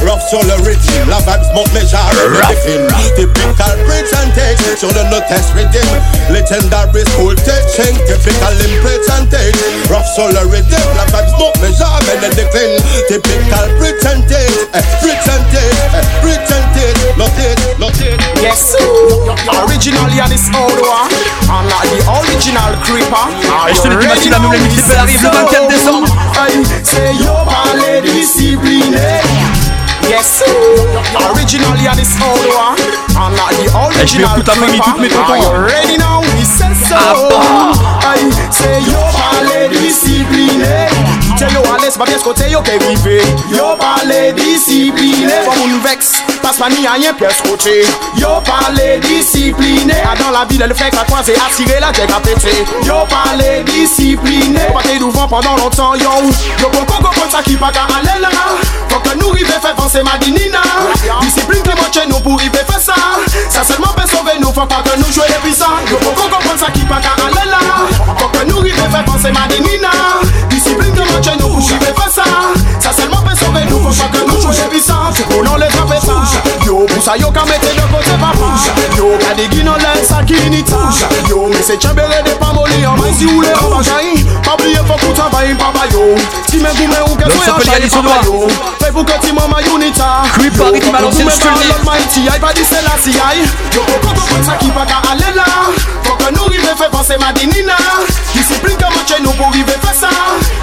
Rough 0.04 0.20
sur 0.28 0.42
le 0.44 0.50
la 0.50 1.18
vibe 1.18 1.44
smoke 1.52 1.72
mais 1.74 1.84
j'arrive 1.90 2.58
film 2.66 2.88
Typical 3.16 3.78
presentation, 3.88 4.76
sur 4.78 4.90
le 4.90 5.04
no 5.10 5.20
test 5.30 5.54
rhythm 5.56 5.88
Legendary 6.30 7.04
school 7.16 7.36
teaching, 7.36 7.96
typical 8.06 8.52
impresentation 8.52 9.66
Rough 9.90 10.08
sur 10.14 10.28
le 10.28 10.50
rhythm, 10.50 10.84
la 11.00 11.06
vibe 11.08 11.30
smoke 11.36 11.56
mais 11.62 11.72
jamais 11.78 12.20
ne 12.22 12.36
décline 12.36 12.84
Typical 13.08 13.72
presentation, 13.80 14.68
eh, 14.74 14.82
presentation, 15.00 16.60
eh, 16.76 17.18
Not 17.18 17.26
it, 17.40 17.80
not 17.80 17.96
it 18.04 18.20
Yes, 18.42 18.76
originally 19.64 20.20
on 20.22 20.30
this 20.30 20.50
old 20.54 20.82
one 20.84 21.10
I'm 21.48 21.66
not 21.70 21.88
the 21.88 22.04
original 22.20 22.76
creeper 22.84 23.32
Et 23.70 23.74
je 23.74 23.82
te 23.82 23.88
le 23.88 23.96
dis 24.00 24.08
Mathilde, 24.08 24.34
la 24.34 24.40
nouvelle 24.40 24.62
émission 24.66 24.84
arrive 25.00 25.24
le 25.24 25.30
24 25.30 25.68
décembre 25.70 26.08
Hey, 26.36 26.64
c'est 26.84 27.16
yo, 27.24 28.04
discipliné 28.04 29.22
Yes, 30.10 30.44
originally 31.32 31.88
and 31.88 31.96
it's 31.98 32.20
old 32.20 32.36
one. 32.60 32.76
And 33.16 33.32
not 33.40 33.56
the 33.56 33.72
original 33.72 34.36
clipper, 34.44 35.24
are 35.24 35.40
you 35.40 35.50
ready 35.64 35.96
now? 35.98 36.20
We 36.36 36.44
say 36.44 36.76
so. 36.76 37.00
Ah, 37.40 38.04
I 38.04 38.20
say 38.52 38.84
yo 38.84 39.00
parle 39.16 39.72
discipline. 39.72 40.68
Tell 41.40 41.52
you 41.56 41.64
alles, 41.72 41.96
but 41.96 42.10
yes, 42.10 42.22
go 42.22 42.34
tell 42.34 42.52
you 42.52 42.62
que 42.64 42.78
vive. 42.80 43.24
Yo 43.50 43.78
parle 43.78 44.34
discipline. 44.36 45.30
From 45.48 45.72
un 45.72 45.82
vex. 45.82 46.33
pas 46.44 46.66
a 46.66 46.68
rien 46.94 47.14
pièce 47.14 47.42
côté. 47.48 47.82
Yo 48.18 48.28
disciplinés 48.44 49.00
discipliné. 49.00 49.94
Ah, 50.04 50.14
dans 50.20 50.30
la 50.38 50.44
ville, 50.46 50.66
le 50.68 50.76
fait 50.76 50.92
qu'à 50.92 51.04
croiser, 51.08 51.34
assuré 51.48 51.80
la 51.80 51.92
tête 51.92 52.12
à 52.12 52.20
péter. 52.20 52.66
Yo 52.84 52.96
les 53.40 53.64
discipliné. 53.64 54.60
Pas 54.76 55.00
d'ouvant 55.00 55.28
pendant 55.28 55.56
longtemps, 55.56 55.96
yo. 55.96 56.10
Yo 56.60 56.70
bon 56.72 56.84
coco 56.84 57.10
ça 57.32 57.42
qui 57.44 57.56
pas 57.56 57.72
qu'à 57.72 57.84
aller 57.98 58.20
là. 58.22 58.30
Faut 58.90 59.00
que 59.00 59.16
nous 59.18 59.30
river 59.30 59.54
faire 59.62 59.74
penser 59.76 60.04
Madinina. 60.04 60.60
Discipline 61.22 61.62
que 61.64 61.70
chez 61.98 62.08
nous 62.10 62.20
pour 62.20 62.42
y 62.42 62.50
faire 62.50 62.66
ça. 62.80 62.94
Ça 63.50 63.64
seulement 63.64 63.94
peut 63.96 64.08
sauver 64.12 64.34
nous, 64.42 64.52
faut 64.52 64.66
pas 64.66 64.84
que 64.84 64.98
nous 64.98 65.14
jouions 65.14 65.24
les 65.30 65.40
puissants. 65.50 65.80
Yo 65.90 65.98
pour 65.98 66.14
coco 66.14 66.38
ça 66.58 66.68
qui 66.74 66.82
pas 66.82 66.98
qu'à 66.98 67.14
aller 67.24 67.50
là. 67.50 67.60
Faut 68.18 68.28
que 68.28 68.44
nous 68.46 68.58
river 68.60 68.76
faire 68.92 69.06
penser 69.06 69.32
Madinina. 69.32 69.90
Discipline 70.50 70.94
que 70.94 71.24
chez 71.24 71.38
nous 71.40 71.48
pour 71.50 71.64
y 71.64 71.80
faire 71.86 72.10
ça. 72.14 72.24
Ça 72.82 72.92
seulement 72.92 73.23
nous, 73.70 73.80
pour 73.80 73.92
pas 73.96 74.08
que 74.08 74.26
nous, 74.32 74.40
je 74.42 74.80
ça, 74.80 74.96
c'est 75.14 75.24
pour 75.28 75.42
les 75.42 75.68
pas 75.68 76.63
Moussa 76.92 77.16
yo 77.16 77.32
ka 77.32 77.46
mette 77.48 77.64
de 77.72 77.82
kote 77.88 78.12
papa 78.20 78.60
Yo 79.00 79.16
ka 79.18 79.32
de 79.36 79.48
gino 79.56 79.72
len 79.78 80.00
sakini 80.04 80.64
ta 80.64 80.92
Yo 81.30 81.48
me 81.48 81.62
se 81.64 81.78
chembele 81.80 82.20
de 82.26 82.32
pamoli 82.36 82.84
An 82.86 82.98
mwen 83.00 83.14
si 83.16 83.26
ou 83.26 83.40
le 83.42 83.52
an 83.56 83.70
bagayi 83.72 84.20
Pabliye 84.44 84.84
fok 84.84 85.04
ou 85.08 85.14
travayi 85.14 85.56
papa 85.56 85.88
yo 85.94 86.02
Ti 86.48 86.58
men 86.60 86.74
goumen 86.76 87.08
ou 87.08 87.16
ke 87.16 87.30
fwe 87.32 87.48
an 87.54 87.64
chayi 87.64 87.88
papa 87.90 88.20
yo 88.28 88.44
Fè 88.84 88.92
pou 88.92 89.04
ke 89.08 89.16
ti 89.24 89.32
mama 89.32 89.62
unita 89.74 90.10
Creep 90.36 90.58
party 90.60 90.82
ki 90.84 90.92
balanse 90.92 91.24
le 91.24 91.32
stream 91.40 91.62
Yo 91.64 91.80
mwen 91.88 92.10
ti 92.12 92.28
ay 92.34 92.40
pa 92.44 92.52
di 92.52 92.68
se 92.68 92.84
la 92.84 93.00
si 93.00 93.16
ay 93.24 93.46
Yo 93.72 93.86
o 93.88 93.98
koko 94.04 94.28
kota 94.36 94.60
ki 94.60 94.74
pa 94.76 94.84
ka 94.86 95.00
ale 95.14 95.32
la 95.40 95.48
Fok 96.04 96.28
an 96.28 96.36
nou 96.36 96.52
rive 96.52 96.76
fè 96.82 96.92
panse 96.92 97.16
madinina 97.22 97.80
Disipline 98.36 98.76
ke 98.76 98.92
manche 98.92 99.22
nou 99.24 99.32
pou 99.40 99.56
rive 99.56 99.80
fè 99.88 99.96
sa 100.04 100.12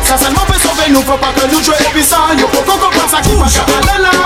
Sa 0.05 0.21
selman 0.21 0.45
fè 0.53 0.61
sove 0.69 0.91
nou 0.93 1.01
fò 1.07 1.17
pa 1.17 1.33
ke 1.39 1.49
nou 1.49 1.65
jwe 1.65 1.81
episa 1.89 2.21
Yo 2.37 2.51
o 2.53 2.61
koko 2.61 2.93
kota 2.93 3.25
ki 3.25 3.41
pa 3.41 3.49
ka 3.57 3.69
ale 3.81 3.99
la 4.05 4.17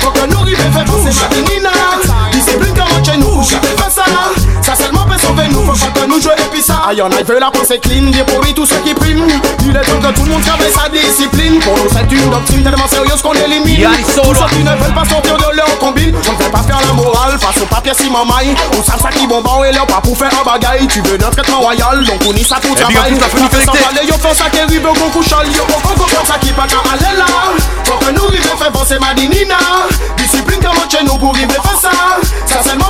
Fok 0.00 0.16
an 0.22 0.30
nou 0.30 0.46
rive 0.46 0.62
fè 0.72 0.86
panse 0.86 1.10
madinina 1.10 1.39
in 1.48 1.64
a 1.64 1.70
rock. 1.70 2.32
Discipline 2.32 2.79
chez 3.04 3.16
nous, 3.16 3.42
fais 3.42 3.90
ça 3.90 4.02
là. 4.06 4.28
Ça 4.62 4.74
seulement 4.76 5.04
peut 5.04 5.18
sauver 5.18 5.44
nous, 5.50 5.64
faut 5.74 5.90
pas 5.92 6.00
que 6.02 6.06
nous 6.08 6.20
jouons 6.20 6.32
et 6.36 6.48
puis 6.52 6.62
ça. 6.62 6.82
Aïe, 6.88 7.02
on 7.02 7.08
veut 7.08 7.40
la 7.40 7.50
pensée 7.50 7.78
clean, 7.78 8.12
j'ai 8.12 8.22
pourri 8.24 8.52
tous 8.54 8.66
ceux 8.66 8.76
qui 8.84 8.94
priment. 8.94 9.26
Il 9.64 9.74
est 9.76 9.80
temps 9.80 9.98
que 10.00 10.12
tout 10.14 10.24
le 10.24 10.30
monde 10.32 10.42
travaille 10.44 10.72
sa 10.72 10.88
discipline. 10.88 11.58
Pour 11.60 11.76
nous, 11.78 11.88
c'est 11.92 12.10
une 12.12 12.30
doctrine 12.30 12.62
tellement 12.62 12.86
sérieuse 12.88 13.22
qu'on 13.22 13.32
élimine. 13.32 13.88
Tous 14.14 14.34
ceux 14.34 14.48
qui 14.50 14.62
ne 14.62 14.74
veulent 14.76 14.94
pas 14.94 15.04
sortir 15.04 15.36
de 15.38 15.56
leur 15.56 15.78
combine, 15.78 16.14
je 16.22 16.30
ne 16.30 16.36
vais 16.36 16.50
pas 16.50 16.60
faire 16.62 16.78
la 16.86 16.92
morale, 16.92 17.38
face 17.40 17.62
au 17.62 17.66
papier 17.66 17.92
si 17.98 18.08
m'en 18.10 18.24
maille. 18.24 18.54
On 18.78 18.82
ça, 18.82 18.96
ça 19.00 19.08
qui 19.10 19.26
bon 19.26 19.40
et 19.64 19.72
leur 19.72 19.86
pas 19.86 20.00
pour 20.00 20.16
faire 20.16 20.30
un 20.40 20.44
bagaille. 20.44 20.86
Tu 20.88 21.00
veux 21.02 21.16
notre 21.16 21.36
traitement 21.36 21.60
royal, 21.60 22.04
donc 22.04 22.20
on 22.28 22.32
y 22.32 22.44
ça 22.44 22.56
pour 22.56 22.72
eh 22.76 22.80
travail. 22.82 23.14
On 23.16 23.48
fait 23.48 23.64
sans 23.64 23.72
parler, 23.72 24.06
yo, 24.06 24.14
fais 24.20 24.34
ça 24.34 24.50
qui 24.50 24.60
arrive, 24.60 24.84
au 24.84 24.92
bon 24.92 25.22
chal, 25.22 25.46
yo, 25.52 25.62
au 25.62 25.80
concours, 25.88 26.08
ça 26.26 26.34
qui 26.40 26.52
pas 26.52 26.66
qu'à 26.66 26.76
aller 26.92 27.16
là. 27.16 27.24
Faut 27.84 27.98
que 28.04 28.10
nous, 28.12 28.28
vivons, 28.30 28.56
fait 28.58 28.70
penser 28.70 28.98
ma 29.00 29.14
dinina. 29.14 29.56
Discipline, 30.16 30.60
comme 30.60 30.90
chez 30.90 31.04
nous 31.04 31.16
pour 31.18 31.32
vivre, 31.34 31.52
fais 31.52 31.86
ça. 31.88 31.90
Ça 32.46 32.62
seulement 32.68 32.89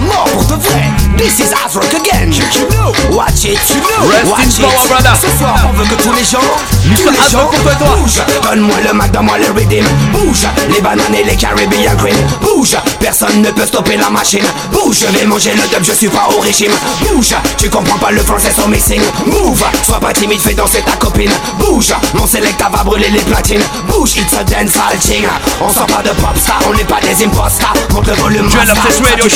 mort 0.00 0.24
pour 0.30 0.44
de 0.44 0.62
vrai. 0.62 0.84
This 1.16 1.38
is 1.38 1.52
us 1.54 1.76
again. 1.78 2.32
Watch 3.14 3.44
it, 3.46 3.58
you 3.70 3.78
know. 3.80 4.10
Rest 4.10 4.30
Watch 4.30 4.56
Power, 4.58 4.88
brother. 4.88 5.14
Ce 5.16 5.30
soir, 5.38 5.54
on 5.68 5.72
veut 5.76 5.84
que 5.86 6.02
tous 6.02 6.12
les 6.12 6.24
gens, 6.24 6.46
tous 7.04 7.10
les 7.10 7.30
gens 7.30 7.46
pour 7.46 7.60
toi, 7.60 7.72
Donne-moi 8.42 8.76
le 8.86 8.92
Mac, 8.92 9.10
donne-moi 9.12 9.38
le 9.38 9.46
Redeem. 9.48 9.84
Bouge, 10.12 10.46
les 10.72 10.80
bananes 10.80 11.14
et 11.14 11.22
les 11.24 11.36
Caribbean 11.36 11.94
Green. 11.96 12.16
Bouge, 12.42 12.76
personne 12.98 13.42
ne 13.42 13.50
peut 13.50 13.66
stopper 13.66 13.96
la 13.96 14.10
machine. 14.10 14.44
Bouge, 14.72 15.00
je 15.06 15.18
vais 15.18 15.26
manger 15.26 15.52
le 15.52 15.62
dub, 15.68 15.84
je 15.84 15.92
suis 15.92 16.08
pas 16.08 16.28
au 16.36 16.40
régime. 16.40 16.72
Bouge, 17.00 17.34
tu 17.56 17.68
comprends 17.70 17.98
pas 17.98 18.10
le 18.10 18.20
français 18.20 18.52
sans 18.54 18.68
missing. 18.68 19.00
Move, 19.26 19.62
sois 19.84 20.00
pas 20.00 20.12
timide, 20.12 20.40
fais 20.40 20.54
danser 20.54 20.82
ta 20.84 20.92
copine. 20.92 21.32
Bouge, 21.58 21.94
mon 22.14 22.26
selecta 22.26 22.68
va 22.72 22.82
brûler 22.82 23.08
les 23.10 23.20
platines. 23.22 23.62
Bouge, 23.88 24.16
it's 24.16 24.32
a 24.34 24.42
dance 24.44 24.76
alting 24.90 25.24
On 25.60 25.72
sort 25.72 25.86
pas 25.86 26.02
de 26.02 26.10
popstar, 26.20 26.58
on 26.68 26.74
n'est 26.74 26.84
pas 26.84 27.00
des 27.00 27.24
impostas 27.24 27.72
Monte 27.90 28.06
le 28.08 28.12
volume, 28.14 28.48
tu 28.48 28.58
as 28.58 28.64
la 28.64 28.74
radio 28.74 29.28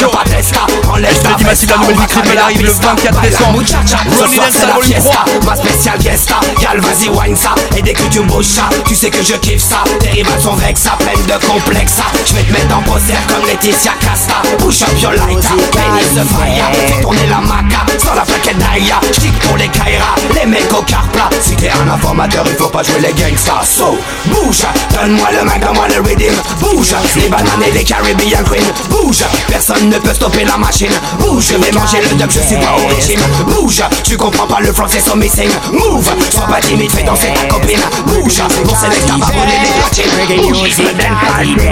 fiesta 0.49 0.67
Enlève 0.93 1.23
ta 1.23 1.29
de 1.35 1.45
bah, 1.45 1.55
la 1.69 1.77
nouvelle 1.79 1.99
vitrine, 1.99 2.23
elle 2.33 2.39
arrive 2.39 2.63
le 2.65 2.73
24 2.73 3.21
décembre 3.23 3.61
Ce 3.67 4.33
soir 4.37 4.49
c'est 4.53 4.67
la 4.67 4.75
fiesta, 4.83 5.25
ma 5.47 5.57
spéciale 5.57 6.01
fiesta 6.01 6.41
Gal, 6.61 6.81
vas-y, 6.81 7.09
wine 7.09 7.37
ça, 7.37 7.55
et 7.77 7.83
dès 7.83 7.93
que 7.93 8.03
tu 8.05 8.21
bouches 8.21 8.47
ça 8.47 8.69
Tu 8.87 8.95
sais 8.95 9.11
que 9.11 9.23
je 9.23 9.35
kiffe 9.35 9.63
ça, 9.63 9.85
tes 10.01 10.09
rivales 10.11 10.41
sont 10.41 10.55
vex, 10.55 10.87
À 10.87 10.97
peine 10.99 11.25
de 11.27 11.47
complexe 11.47 11.97
Je 12.27 12.35
vais 12.35 12.43
te 12.43 12.53
mettre 12.53 12.77
en 12.79 12.83
Brosser 12.83 13.15
comme 13.29 13.47
Laetitia 13.49 13.93
Casta 14.01 14.37
Push 14.59 14.83
up 14.83 15.01
your 15.03 15.13
light, 15.13 15.39
is 15.39 16.09
the 16.15 16.25
fire 16.35 16.87
Fais 16.87 17.01
tourner 17.03 17.27
la 17.29 17.39
maca, 17.41 17.85
sans 17.99 18.15
la 18.15 18.23
plaquette 18.23 18.59
d'Aïa 18.59 19.01
J'tique 19.13 19.39
pour 19.41 19.57
les 19.57 19.69
Kaira, 19.69 20.15
les 20.35 20.47
mecs 20.47 20.73
au 20.73 20.83
carpla 20.83 21.29
Si 21.41 21.55
t'es 21.57 21.71
un 21.71 21.89
informateur, 21.93 22.45
il 22.47 22.57
faut 22.57 22.69
pas 22.69 22.83
jouer 22.83 23.01
les 23.01 23.13
gangsters 23.13 23.63
So, 23.65 23.99
bouge, 24.27 24.65
donne-moi 24.95 25.29
le 25.39 25.45
mag, 25.45 25.61
donne-moi 25.61 25.87
le 25.89 26.01
rhythm 26.03 26.35
Bouge, 26.61 26.95
les 27.17 27.29
bananes 27.29 27.63
et 27.67 27.73
les 27.73 27.85
Caribbean 27.85 28.43
green, 28.45 28.65
Bouge, 28.89 29.23
personne 29.49 29.89
ne 29.91 29.99
peut 29.99 30.15
stopper 30.15 30.38
la 30.45 30.57
machine 30.57 30.93
Bouge, 31.21 31.53
je 31.53 31.57
vais 31.59 31.73
manger 31.73 32.01
le 32.03 32.17
dub, 32.17 32.31
je 32.31 32.41
suis 32.41 32.57
pas 32.57 32.77
origine 32.85 33.21
Bouge, 33.47 33.83
tu 34.05 34.17
comprends 34.17 34.47
pas 34.47 34.61
le 34.61 34.73
français 34.73 35.01
sont 35.01 35.17
missing 35.17 35.49
Move, 35.73 36.09
sois 36.33 36.47
pas 36.47 36.61
timide, 36.61 36.91
fais 36.91 37.03
danser 37.03 37.33
ta 37.35 37.47
copine 37.47 37.81
Bouge, 38.07 38.41
mon 38.65 38.75
sélecteur 38.75 39.19
ta 39.19 39.27
va 39.27 39.33
brûler 39.33 39.59
des 39.63 40.07
platines 40.07 40.51
Bouge, 40.53 40.71
je 40.77 40.83
me 40.83 40.89
donne 40.89 41.57
pas 41.59 41.63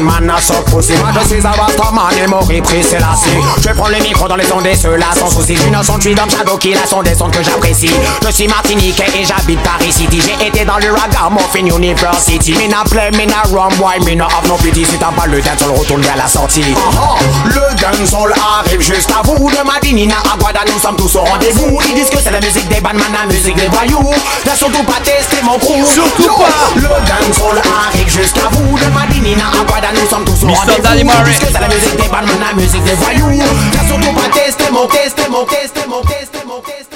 man 0.02 0.30
a 0.30 0.36
Moi 0.72 0.82
je 0.82 1.26
suis 1.26 1.40
un 1.40 1.90
man 1.92 2.10
et 2.20 2.26
mon 2.26 2.40
repris 2.40 2.82
c'est 2.82 2.98
la 2.98 3.14
scie 3.14 3.30
Je 3.62 3.72
prends 3.74 3.88
le 3.88 3.98
micro 4.02 4.26
dans 4.28 4.36
les 4.36 4.50
ondes 4.52 4.66
et 4.66 4.74
cela 4.74 5.06
sans 5.18 5.30
souci 5.30 5.54
Innocent, 5.66 5.96
je 5.96 6.00
suis 6.10 6.14
d'homme 6.14 6.30
Shadow 6.30 6.56
qui 6.56 6.74
la 6.74 6.86
son 6.86 7.02
des 7.02 7.14
sons 7.14 7.28
que 7.30 7.42
j'apprécie 7.42 7.90
Je 8.24 8.30
suis 8.32 8.48
Martinique 8.48 9.00
et 9.14 9.24
j'habite 9.24 9.60
Paris 9.62 9.92
City 9.92 10.20
J'ai 10.24 10.46
été 10.46 10.64
dans 10.64 10.78
le 10.78 10.88
Morphine 11.30 11.66
University 11.68 12.52
Me 12.52 12.68
na 12.68 12.84
play, 12.84 13.10
me 13.12 13.26
na 13.26 13.42
run, 13.52 13.68
why 13.78 13.98
me 14.04 14.14
na 14.16 14.24
have 14.28 14.48
no 14.48 14.56
pity 14.56 14.84
Si 14.84 14.98
t'as 14.98 15.12
pas 15.12 15.26
le 15.26 15.38
dancehall 15.40 15.72
retourne 15.78 16.02
vers 16.02 16.16
la 16.16 16.26
sortie 16.26 16.62
Le 16.62 16.72
huh 16.72 17.46
Le 17.54 17.74
dancehall 17.80 18.32
arrive 18.60 18.80
juste 18.80 19.10
à 19.10 19.22
vous 19.22 19.50
De 19.50 19.62
Madinina 19.66 20.16
à 20.32 20.36
Guada 20.38 20.60
nous 20.70 20.78
sommes 20.80 20.96
tous 20.96 21.14
au 21.16 21.22
rendez-vous 21.22 21.78
Ils 21.88 21.94
disent 21.94 22.10
que 22.10 22.18
c'est 22.22 22.32
la 22.32 22.40
musique 22.40 22.68
des 22.68 22.80
badman, 22.80 23.06
la 23.12 23.26
musique 23.32 23.56
des 23.56 23.68
voyous 23.68 24.10
Là 24.44 24.54
surtout 24.56 24.82
pas 24.84 25.00
tester 25.04 25.38
mon 25.42 25.58
crew 25.58 25.86
Surtout 25.92 26.34
pas 26.34 26.46
Le 26.74 26.82
dancehall 26.82 27.62
arrive 27.90 28.08
jusqu'à 28.10 28.48
vous 28.52 28.76
de 28.78 28.95
Madini 28.96 29.36
na 29.36 29.48
abada 29.60 29.88
nous 29.94 30.08
sommes 30.08 30.24
tous 30.24 30.42
noirs 30.44 30.64
Mr. 30.66 30.80
Danny 30.82 31.04
Murray 31.04 31.22
Puisque 31.24 31.48
c'est 31.52 31.60
la 31.60 31.68
musique 31.68 31.96
des 31.96 32.08
bandits, 32.08 32.40
la 32.40 32.54
musique 32.54 32.82
des 32.84 32.94
voyous 32.94 33.42
Qu'à 33.72 33.80
son 33.88 34.00
tout 34.00 34.14
pas 34.14 34.28
tester, 34.32 34.70
mon 34.72 34.86
tester, 34.86 35.86
mon 35.86 36.02
tester, 36.02 36.95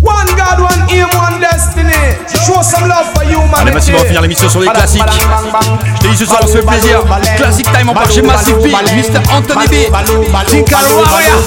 One 0.00 0.30
God, 0.38 0.62
one 0.62 0.78
aim, 0.94 1.10
one 1.18 1.40
destiny. 1.42 1.90
Show 2.30 2.62
some 2.62 2.86
love 2.86 3.10
for 3.18 3.26
humanity. 3.26 3.58
Allez, 3.66 3.74
Massif, 3.74 3.94
on 3.94 3.98
va 3.98 4.04
finir 4.06 4.22
l'émission 4.22 4.48
sur 4.48 4.60
les 4.60 4.68
classiques. 4.68 5.02
Je 5.10 5.98
t'ai 6.00 6.08
dit 6.08 6.16
ce 6.16 6.26
soir, 6.26 6.38
on 6.42 6.46
se 6.46 6.52
fait 6.52 6.62
plaisir. 6.62 7.02
Classic 7.36 7.64
Time, 7.72 7.88
on 7.90 7.94
part 7.94 8.08
chez 8.10 8.22
Massif 8.22 8.54
P 8.62 8.68
Mr. 8.68 9.20
Anthony 9.34 9.66
B, 9.66 9.74
Tinkal 10.46 10.84
Warrior. 10.94 11.42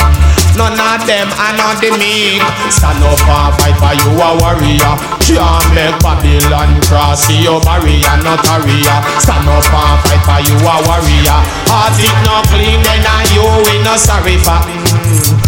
None 0.58 0.72
of 0.80 1.04
them 1.06 1.28
and 1.38 1.56
on 1.60 1.76
the 1.84 1.90
meek. 2.00 2.40
Stand 2.72 3.02
up 3.04 3.20
and 3.28 3.52
fight 3.60 3.76
for 3.76 3.92
you 3.94 4.10
a 4.16 4.28
warrior. 4.40 4.92
Can't 5.20 5.66
make 5.76 5.92
Babylon 6.00 6.70
cross 6.88 7.28
your 7.30 7.60
barrier, 7.60 8.14
not 8.24 8.40
a 8.40 8.56
rear. 8.64 8.96
Stand 9.20 9.44
up 9.48 9.68
and 9.68 9.98
fight 10.06 10.22
for 10.24 10.40
you 10.48 10.56
a 10.64 10.74
warrior. 10.88 11.38
Heart 11.68 11.96
it 12.00 12.16
no 12.24 12.40
clean, 12.48 12.80
then 12.80 13.02
I 13.04 13.26
you 13.36 13.44
we 13.68 13.82
no 13.84 13.94
sorry 14.00 14.40
for. 14.40 14.56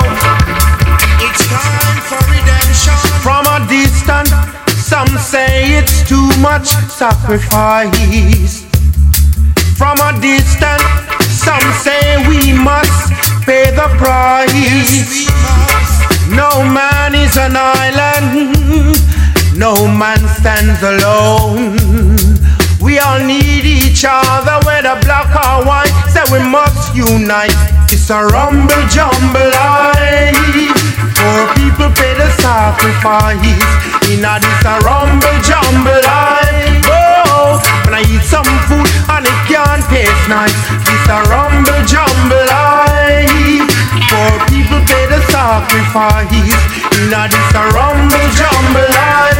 It's 1.20 1.42
time 1.48 2.00
for 2.08 2.20
redemption. 2.30 3.00
From 3.22 3.44
a 3.46 3.66
distance, 3.68 4.30
some 4.84 5.08
say 5.18 5.76
it's 5.78 6.06
too 6.08 6.28
much 6.40 6.68
sacrifice. 6.88 8.64
From 9.76 9.98
a 10.00 10.12
distance, 10.20 10.82
some 11.28 11.62
say 11.82 12.26
we 12.28 12.52
must 12.52 13.12
pay 13.44 13.70
the 13.74 13.88
price. 13.96 15.26
no 16.30 16.62
man 16.72 17.14
is 17.14 17.36
an 17.36 17.54
island. 17.56 18.96
No 19.56 19.86
man 19.88 20.18
stands 20.36 20.82
alone. 20.82 22.19
We 22.80 22.98
all 22.98 23.20
need 23.20 23.68
each 23.68 24.08
other, 24.08 24.56
whether 24.64 24.96
black 25.04 25.28
or 25.36 25.68
white, 25.68 25.92
so 26.08 26.24
we 26.32 26.40
must 26.40 26.96
unite. 26.96 27.52
It's 27.92 28.08
a 28.08 28.24
rumble 28.24 28.82
jumble 28.88 29.52
life. 29.52 30.72
Poor 31.12 31.44
people 31.60 31.92
pay 31.92 32.16
the 32.16 32.28
sacrifice. 32.40 33.36
In 34.08 34.24
a 34.24 34.40
this 34.40 34.64
a 34.64 34.80
rumble 34.80 35.36
jumble 35.44 35.92
life. 36.08 36.80
Oh, 37.28 37.60
when 37.84 38.00
I 38.00 38.02
eat 38.08 38.24
some 38.24 38.48
food 38.64 38.88
and 39.12 39.28
it 39.28 39.38
can't 39.44 39.84
taste 39.92 40.24
nice, 40.32 40.56
it's 40.88 41.08
a 41.12 41.20
rumble 41.28 41.84
jumble 41.84 42.40
life. 42.48 43.68
Poor 44.08 44.32
people 44.48 44.80
pay 44.88 45.04
the 45.04 45.20
sacrifice. 45.28 46.32
In 46.96 47.12
a 47.12 47.28
this 47.28 47.54
a 47.60 47.62
rumble 47.76 48.26
jumble 48.32 48.88
life. 48.96 49.39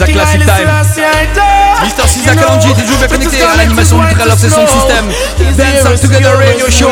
Zach 0.00 0.12
Classic 0.12 0.40
Time. 0.46 0.66
Mr. 1.84 2.08
Cisa 2.08 2.34
Kalonji, 2.34 2.72
toujours 2.72 2.96
bien 2.96 3.06
connecté 3.06 3.42
à 3.42 3.54
l'animation 3.56 3.98
du 4.02 4.14
Trailer 4.14 4.38
Session 4.38 4.66
System. 4.66 5.06
Dance 5.84 6.00
Together 6.00 6.38
Radio 6.38 6.70
Show. 6.70 6.88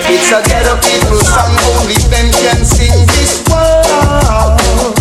It's 0.08 0.32
a 0.32 0.40
ghetto 0.48 0.80
people 0.80 1.20
song, 1.20 1.52
only 1.76 2.00
them 2.08 2.32
can 2.40 2.64
sing 2.64 2.96
this 3.12 3.44
one. 3.52 4.96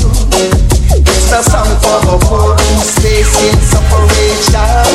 It's 0.91 1.31
a 1.31 1.39
song 1.39 1.71
for 1.79 2.03
the 2.03 2.15
poor 2.19 2.51
who 2.59 2.83
stays 2.83 3.31
in 3.39 3.55
separation. 3.63 4.91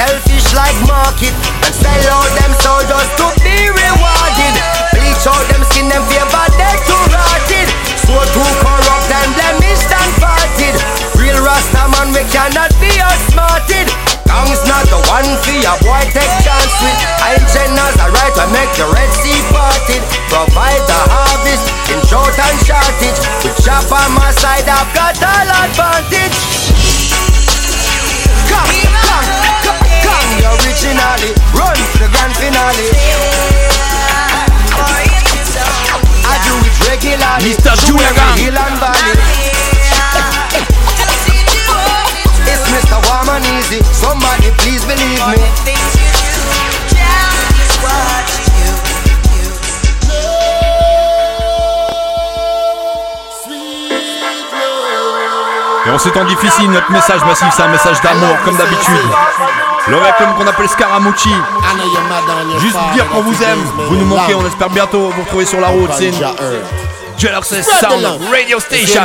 Selfish 0.00 0.56
like 0.56 0.78
market 0.88 1.36
And 1.60 1.74
sell 1.76 2.00
out 2.16 2.30
them 2.32 2.52
soul 2.64 2.80
just 2.88 3.12
to 3.20 3.26
be 3.44 3.52
rewarded 3.68 4.54
Bleach 4.96 5.28
out 5.28 5.44
them 5.52 5.60
skin, 5.68 5.92
them 5.92 6.00
fever 6.08 6.46
dead 6.56 6.78
to 6.88 6.96
rotted 7.12 7.68
So 8.08 8.16
too 8.32 8.50
corrupt 8.64 9.10
and 9.12 9.28
blemished 9.36 9.92
and 9.92 10.12
parted 10.16 10.72
Real 11.20 11.36
Rasta 11.44 11.84
man, 11.92 12.16
we 12.16 12.24
cannot 12.32 12.72
be 12.80 12.96
outsmarted 12.96 13.92
Gang's 14.24 14.62
not 14.64 14.88
the 14.88 15.04
one 15.12 15.28
for 15.44 15.56
your 15.60 15.76
boy 15.84 16.00
take 16.16 16.32
chance 16.48 16.72
with 16.80 17.00
Hygieners 17.20 18.00
are 18.00 18.08
right 18.16 18.34
to 18.40 18.44
make 18.56 18.72
the 18.80 18.88
Red 18.96 19.10
Sea 19.20 19.36
parted 19.52 20.00
Provide 20.32 20.80
the 20.88 20.96
harvest 21.12 21.64
in 21.92 22.00
short 22.08 22.32
and 22.40 22.56
shortage 22.64 23.20
With 23.44 23.52
chop 23.60 23.84
on 23.92 24.16
my 24.16 24.32
side 24.32 24.64
I've 24.64 24.88
got 24.96 25.20
all 25.20 25.50
advantage 25.68 26.40
Come, 28.48 28.64
come 28.64 29.49
the 30.36 30.46
originally. 30.54 31.32
Run 31.54 31.74
to 31.74 31.94
the 31.98 32.08
grand 32.10 32.34
finale. 32.38 32.86
I 34.78 36.34
do 36.46 36.54
it 36.62 36.76
regularly. 36.86 37.54
Mr. 37.54 37.72
Julia 37.86 38.10
Gang. 38.14 38.38
Hill 38.38 38.60
Valley. 38.78 39.16
It's 42.46 42.64
Mr. 42.70 42.98
Warm 43.10 43.28
and 43.34 43.44
Easy. 43.58 43.82
Somebody 43.92 44.50
please 44.62 44.82
believe 44.86 45.22
me. 45.34 45.76
Et 55.86 55.90
en 55.92 55.98
ce 55.98 56.10
temps 56.10 56.24
difficile, 56.26 56.70
notre 56.70 56.90
message 56.92 57.20
massif, 57.24 57.48
c'est 57.56 57.62
un 57.62 57.68
message 57.68 58.00
d'amour, 58.02 58.36
comme 58.44 58.56
d'habitude. 58.58 59.08
Le 59.90 59.96
ah. 59.98 60.04
mec 60.06 60.36
qu'on 60.36 60.46
appelle 60.46 60.68
Scaramucci. 60.68 61.28
Juste 62.60 62.76
dire 62.94 63.08
qu'on 63.08 63.22
vous 63.22 63.42
aime. 63.42 63.58
Vous 63.88 63.96
nous 63.96 64.06
manquez, 64.06 64.36
on 64.36 64.46
espère 64.46 64.70
bientôt 64.70 65.10
vous 65.10 65.22
retrouver 65.22 65.44
sur 65.44 65.60
la 65.60 65.66
route. 65.66 65.90
C'est 65.98 66.12
Jealousy 67.18 67.64
Sound 67.64 68.04
Radio 68.32 68.60
Station. 68.60 69.02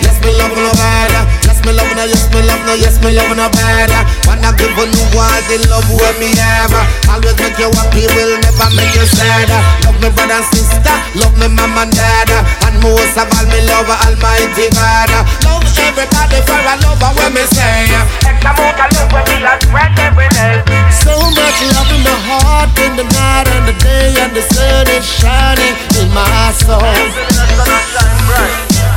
Yes, 0.02 0.20
me 0.24 0.38
love 0.38 1.25
me 1.66 1.74
love 1.74 1.90
no, 1.98 2.06
yes 2.06 2.30
me 2.32 2.42
love 2.46 2.64
no, 2.70 2.74
yes 2.78 2.96
me 3.02 3.10
love 3.18 3.34
no 3.34 3.50
bad. 3.58 3.90
Wanna 4.30 4.54
give 4.56 4.72
a 4.78 4.86
new 4.86 5.08
all 5.18 5.42
the 5.50 5.58
love 5.74 5.84
where 5.90 6.14
me 6.22 6.30
have. 6.38 6.72
Always 7.10 7.34
make 7.42 7.58
you 7.58 7.74
happy, 7.74 8.06
will 8.14 8.38
never 8.40 8.70
make 8.78 8.94
you 8.94 9.06
sad. 9.10 9.50
Love 9.84 9.98
me 10.00 10.14
brother 10.14 10.40
and 10.46 10.46
sister, 10.54 10.94
love 11.18 11.34
me 11.42 11.50
mom 11.50 11.74
and 11.82 11.90
dad, 11.92 12.30
and 12.70 12.78
most 12.86 13.18
of 13.18 13.26
all 13.34 13.46
me 13.50 13.60
love 13.66 13.90
Almighty 14.06 14.70
God. 14.78 15.10
Love 15.50 15.66
everybody 15.66 16.40
for 16.46 16.54
a 16.56 16.74
lover 16.86 17.12
when 17.18 17.34
me 17.34 17.44
say. 17.50 17.90
X 18.30 18.38
amount 18.46 18.78
love 18.94 19.10
when 19.12 19.26
me 19.26 19.42
a 19.42 19.58
spread 19.66 19.98
every 19.98 20.30
day. 20.38 20.62
So 20.94 21.18
much 21.18 21.60
love 21.74 21.90
in 21.90 22.02
my 22.06 22.14
heart 22.30 22.72
in 22.78 22.94
the 22.96 23.06
night 23.10 23.50
and 23.50 23.66
the 23.66 23.76
day 23.82 24.14
and 24.22 24.32
the 24.38 24.46
sun 24.54 24.86
is 24.94 25.02
shining 25.04 25.74
in 26.00 26.14
my 26.14 26.54
soul. 26.62 26.94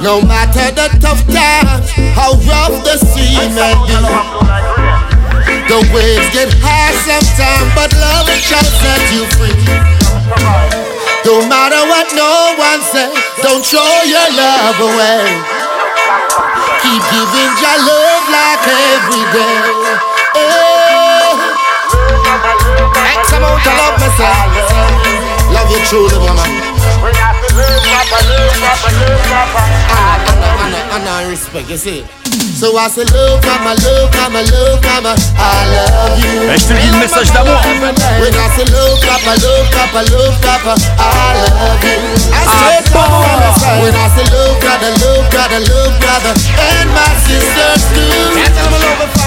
No 0.00 0.20
matter 0.24 0.72
the 0.72 0.88
tough 0.96 1.20
times, 1.28 1.86
how 2.16 2.40
rough 2.48 2.72
the 2.88 2.96
sea 3.12 3.36
may 3.52 3.74
be. 3.84 3.98
The 5.68 5.80
waves 5.92 6.24
get 6.32 6.48
high 6.64 6.94
sometimes, 7.04 7.68
but 7.76 7.92
love 8.00 8.24
shall 8.40 8.64
set 8.80 9.02
you 9.12 9.24
free. 9.36 9.52
No 11.28 11.44
matter 11.52 11.80
what 11.92 12.08
no 12.16 12.54
one 12.56 12.80
says, 12.88 13.12
don't 13.44 13.62
throw 13.64 13.92
your 14.08 14.28
love 14.40 14.78
away. 14.80 15.28
Keep 16.80 17.04
giving 17.12 17.52
your 17.60 17.78
love 17.92 18.24
like 18.32 18.64
every 18.72 19.24
day. 19.36 20.00
Oh. 20.40 22.83
X 23.22 23.32
amount 23.34 23.64
of 23.64 23.72
love 23.74 24.00
myself. 24.00 25.52
Love 25.52 25.70
you 25.70 25.86
truly, 25.86 26.18
woman. 26.18 27.33
So 32.54 32.70
I 32.80 32.86
say, 32.88 33.02
love, 33.12 33.44
mama, 33.46 33.74
love, 33.82 34.10
mama, 34.16 34.40
love, 34.42 34.82
mama, 34.82 35.12
I 35.38 35.42
love 35.70 36.18
you. 36.18 36.46
message 36.98 37.30
d'amour. 37.30 37.58
When 38.18 38.34
I 38.34 38.36
say 38.58 38.66
love, 38.74 38.98
papa, 39.06 39.38
love, 39.38 39.70
papa, 39.70 40.00
love, 40.10 40.34
papa, 40.42 40.74
I 40.98 41.46
love 41.46 41.78
you. 41.84 42.34
I 42.34 42.82
say 42.82 42.90
When 42.90 43.94
I 43.94 44.06
say 44.16 44.26
love, 44.34 44.58
brother, 44.58 44.90
love, 44.98 45.30
brother, 45.30 45.60
love, 45.62 45.94
brother, 46.02 46.34
and 46.34 46.88
my 46.90 47.06
sisters 47.22 47.84
too. 47.94 48.34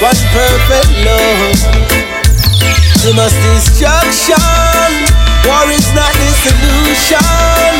One 0.03 0.19
perfect 0.35 0.91
love 1.07 1.63
Too 2.99 3.15
much 3.15 3.31
destruction 3.55 4.35
War 5.47 5.63
is 5.71 5.87
not 5.95 6.11
the 6.11 6.29
solution 6.43 7.71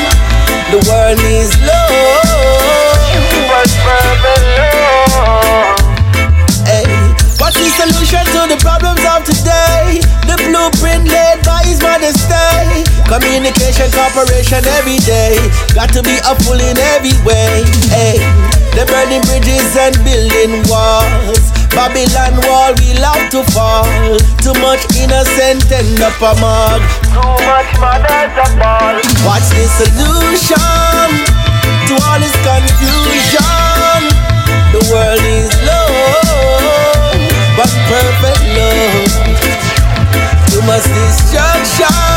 The 0.71 0.79
world 0.87 1.19
needs 1.19 1.51
love 1.67 3.03
One 3.43 3.71
perfect 3.83 4.47
love 4.55 5.75
hey, 6.63 6.87
What's 7.43 7.59
the 7.59 7.67
solution 7.75 8.23
to 8.31 8.55
the 8.55 8.59
problems 8.63 9.03
of 9.03 9.27
today? 9.27 9.99
The 10.23 10.39
blueprint 10.47 11.03
laid 11.11 11.43
by 11.43 11.67
his 11.67 11.83
Majesty. 11.83 12.87
Communication, 13.03 13.91
cooperation 13.91 14.63
every 14.79 15.03
day 15.03 15.35
Got 15.75 15.91
to 15.91 15.99
be 16.01 16.15
a 16.23 16.39
fool 16.47 16.55
in 16.55 16.79
every 16.95 17.11
way 17.27 17.67
hey, 17.91 18.15
They're 18.71 18.87
burning 18.87 19.19
bridges 19.27 19.75
and 19.75 19.91
building 20.07 20.63
walls 20.71 21.51
Babylon 21.75 22.37
wall 22.45 22.69
will 22.77 23.01
have 23.01 23.29
to 23.33 23.41
fall. 23.51 23.85
Too 24.45 24.53
much 24.61 24.85
innocent 24.93 25.65
end 25.73 26.01
up 26.05 26.13
a 26.21 26.37
mug. 26.37 26.81
Too 27.01 27.49
much 27.49 27.65
mothers 27.81 28.29
a 28.37 28.45
ball. 28.61 28.93
What's 29.25 29.49
the 29.49 29.65
solution 29.81 31.09
to 31.89 31.93
all 31.97 32.19
this 32.21 32.37
confusion? 32.45 34.05
The 34.69 34.81
world 34.93 35.25
is 35.25 35.49
low, 35.65 36.13
but 37.57 37.71
perfect 37.89 38.43
love. 38.53 39.09
Too 40.53 40.61
much 40.69 40.83
destruction. 40.85 42.12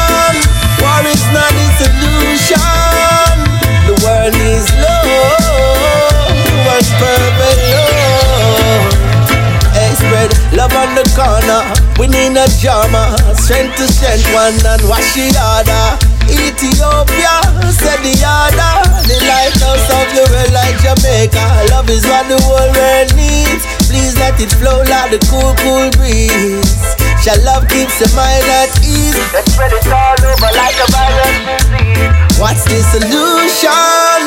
We 11.96 12.04
need 12.12 12.36
a 12.36 12.44
drama, 12.60 13.16
strength 13.32 13.80
to 13.80 13.88
strength, 13.88 14.28
one 14.36 14.52
and 14.68 14.82
wash 14.84 15.16
the 15.16 15.32
other. 15.32 15.96
Ethiopia, 16.28 17.34
said 17.72 18.04
the 18.04 18.12
other. 18.20 18.72
The 19.08 19.16
lighthouse 19.24 19.88
of 19.96 20.04
the 20.12 20.28
world 20.28 20.52
like 20.52 20.76
Jamaica. 20.84 21.72
Love 21.72 21.88
is 21.88 22.04
what 22.04 22.28
the 22.28 22.36
world 22.44 22.68
world 22.76 23.10
needs. 23.16 23.64
Please 23.88 24.12
let 24.20 24.36
it 24.44 24.52
flow 24.60 24.84
like 24.92 25.08
the 25.16 25.20
cool, 25.32 25.56
cool 25.64 25.88
breeze. 25.96 26.68
Shall 27.24 27.40
love 27.48 27.64
keeps 27.72 27.96
your 27.96 28.12
mind 28.12 28.44
at 28.44 28.68
ease. 28.84 29.16
Let's 29.32 29.56
spread 29.56 29.72
it 29.72 29.88
all 29.88 30.20
over 30.20 30.52
like 30.52 30.76
a 30.76 30.88
virus 30.92 31.64
disease. 31.64 32.12
What's 32.36 32.60
the 32.68 32.76
solution 32.92 34.20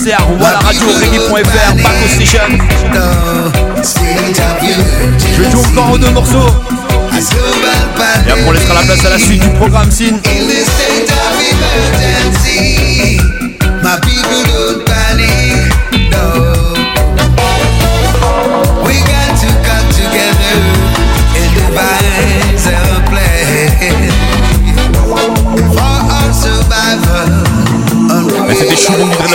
laser 0.05 0.16
ou 0.30 0.44
à 0.46 0.51
la 0.53 0.59
radio 0.59 0.80
reggae.fr, 0.80 1.74
back 1.76 1.92
au 2.05 2.09
station. 2.09 2.40
Je 5.36 5.42
vais 5.42 5.51
jouer 5.51 5.64
encore 5.72 5.92
aux 5.92 5.98
deux 5.98 6.11
morceaux. 6.11 6.53
Et 7.16 8.30
après 8.30 8.42
on 8.46 8.53
laissera 8.53 8.74
la 8.74 8.82
place 8.82 9.05
à 9.05 9.11
la 9.11 9.18
suite 9.18 9.40
du 9.42 9.48
programme 9.51 9.90
Sin. 9.90 10.16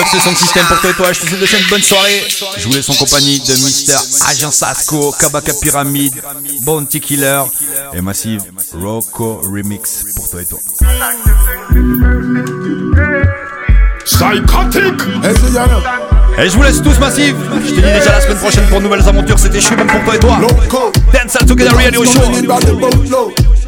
Je 0.04 0.10
suis 0.10 0.20
son 0.20 0.36
système 0.36 0.66
pour 0.66 0.82
toi 0.96 1.14
Je 1.14 1.20
te 1.22 1.28
souhaite 1.46 1.62
une 1.64 1.68
bonne 1.70 1.82
soirée. 1.82 2.24
Je 2.58 2.68
vous 2.68 2.74
laisse 2.74 2.90
en 2.90 2.96
compagnie 2.96 3.40
de 3.40 3.54
Mister 3.64 3.96
Agent 4.28 4.52
Sasco, 4.52 5.14
Kabaka 5.20 5.54
Pyramide 5.62 6.16
Bounty 6.64 7.00
Killer 7.00 7.42
et 7.94 8.02
Massive 8.02 8.42
Rocco 8.74 9.42
Remix 9.44 10.06
pour 10.16 10.30
toi 10.30 10.42
et 10.42 10.46
toi. 10.46 10.60
Et 16.38 16.50
je 16.50 16.56
vous 16.56 16.64
laisse 16.64 16.82
tous 16.82 16.98
massive 17.00 17.36
Je 17.66 17.70
te 17.70 17.76
dis 17.76 17.82
déjà 17.82 18.14
la 18.14 18.22
semaine 18.22 18.38
prochaine 18.40 18.68
pour 18.68 18.82
nouvelles 18.82 19.08
aventures 19.08 19.38
C'était 19.38 19.62
Chou 19.62 19.76
pour 19.76 20.04
toi 20.04 20.16
et 20.16 20.20
toi 20.20 20.38
Dance 21.14 21.36
all 21.36 21.46
together 21.46 21.72
show 22.04 23.32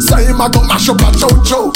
So 0.00 0.16
him 0.18 0.40
a 0.40 0.50
go 0.50 0.62
mash 0.66 0.88
up 0.88 1.00
a 1.00 1.10
chocho 1.14 1.70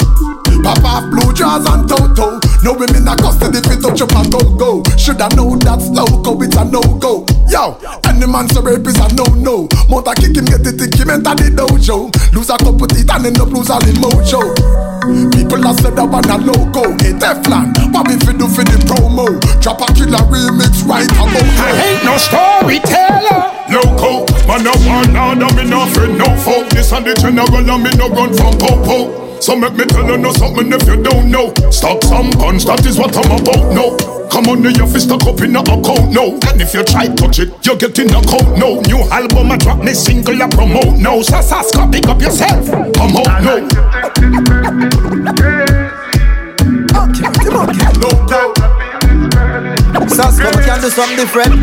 Pop 0.61 0.83
off 0.83 1.03
blue 1.09 1.33
jaws 1.33 1.65
and 1.65 1.87
toto 1.89 2.43
No 2.61 2.73
women 2.77 3.07
a 3.07 3.15
custody 3.15 3.59
if 3.63 3.71
it 3.71 3.79
touch 3.81 4.01
up 4.01 4.11
a 4.11 4.21
go-go 4.29 4.83
Should 4.99 5.21
I 5.21 5.29
know 5.33 5.55
that's 5.57 5.87
go 5.95 6.05
it's 6.43 6.53
a 6.55 6.65
no-go 6.65 7.25
Yo, 7.49 7.79
any 8.05 8.27
man 8.27 8.47
so 8.49 8.61
rape 8.61 8.85
is 8.85 8.99
a 8.99 9.07
no-no 9.15 9.65
Mother 9.89 10.13
kick 10.21 10.35
him, 10.37 10.45
get 10.45 10.61
the 10.61 10.75
kick 10.75 10.99
him 11.01 11.09
enter 11.09 11.33
the 11.39 11.49
dojo 11.55 12.11
Lose 12.35 12.51
a 12.51 12.57
couple 12.61 12.85
teeth 12.87 13.09
and 13.11 13.25
end 13.31 13.39
up 13.41 13.49
lose 13.49 13.69
all 13.71 13.79
the 13.79 13.95
mojo 13.97 14.43
People 15.33 15.63
a 15.65 15.71
said 15.79 15.95
that 15.95 16.05
one 16.05 16.27
a 16.29 16.37
loco 16.37 16.91
Hey 17.01 17.15
Teflon, 17.17 17.73
what 17.95 18.05
we 18.07 18.19
fi 18.21 18.35
do 18.37 18.45
for 18.51 18.61
the 18.67 18.77
promo 18.85 19.25
Drop 19.63 19.81
a 19.81 19.87
killer 19.97 20.21
remix 20.29 20.83
right 20.85 21.09
about 21.15 21.47
now 21.57 21.83
Ain't 21.87 22.03
no 22.05 22.17
storyteller 22.19 23.41
Loco 23.71 24.30
Man 24.51 24.67
a 24.67 24.73
warlord 24.83 25.39
and 25.41 25.55
me 25.55 25.63
no 25.63 25.83
afraid 25.87 26.17
no 26.17 26.27
foe 26.43 26.63
This 26.75 26.91
and 26.91 27.05
the 27.07 27.13
general 27.15 27.47
and 27.55 27.71
me 27.83 27.87
no 27.95 28.11
run 28.11 28.35
from 28.35 28.51
po 28.59 29.39
So 29.39 29.55
make 29.55 29.71
me 29.79 29.85
tell 29.85 30.03
you 30.05 30.17
no 30.17 30.33
something 30.33 30.67
if 30.75 30.83
you 30.85 31.01
don't 31.01 31.31
know 31.31 31.53
Stop 31.71 32.03
some 32.03 32.29
punch, 32.35 32.65
that 32.65 32.83
is 32.85 32.99
what 32.99 33.15
I'm 33.15 33.31
about, 33.31 33.71
no 33.71 33.95
Come 34.27 34.51
on, 34.51 34.61
your 34.75 34.87
fist 34.87 35.05
stuck 35.07 35.23
up 35.23 35.39
in 35.39 35.55
a 35.55 35.63
account, 35.63 36.11
no 36.11 36.35
And 36.51 36.59
if 36.59 36.73
you 36.75 36.83
try 36.83 37.07
touch 37.07 37.39
it, 37.39 37.55
you 37.65 37.71
are 37.71 37.79
getting 37.79 38.11
a 38.11 38.19
coat, 38.27 38.43
no 38.59 38.83
New 38.91 38.99
album, 39.07 39.55
I 39.55 39.55
drop 39.55 39.79
me 39.79 39.93
single, 39.93 40.35
I 40.43 40.49
promote, 40.51 40.99
no 40.99 41.23
Sasaska, 41.23 41.87
pick 41.87 42.11
up 42.11 42.19
yourself, 42.19 42.67
come 42.67 43.23
out, 43.23 43.31
no 43.39 43.55
Sasco 50.11 50.51
can 50.65 50.81
do 50.81 50.89
something 50.89 51.15
different. 51.15 51.53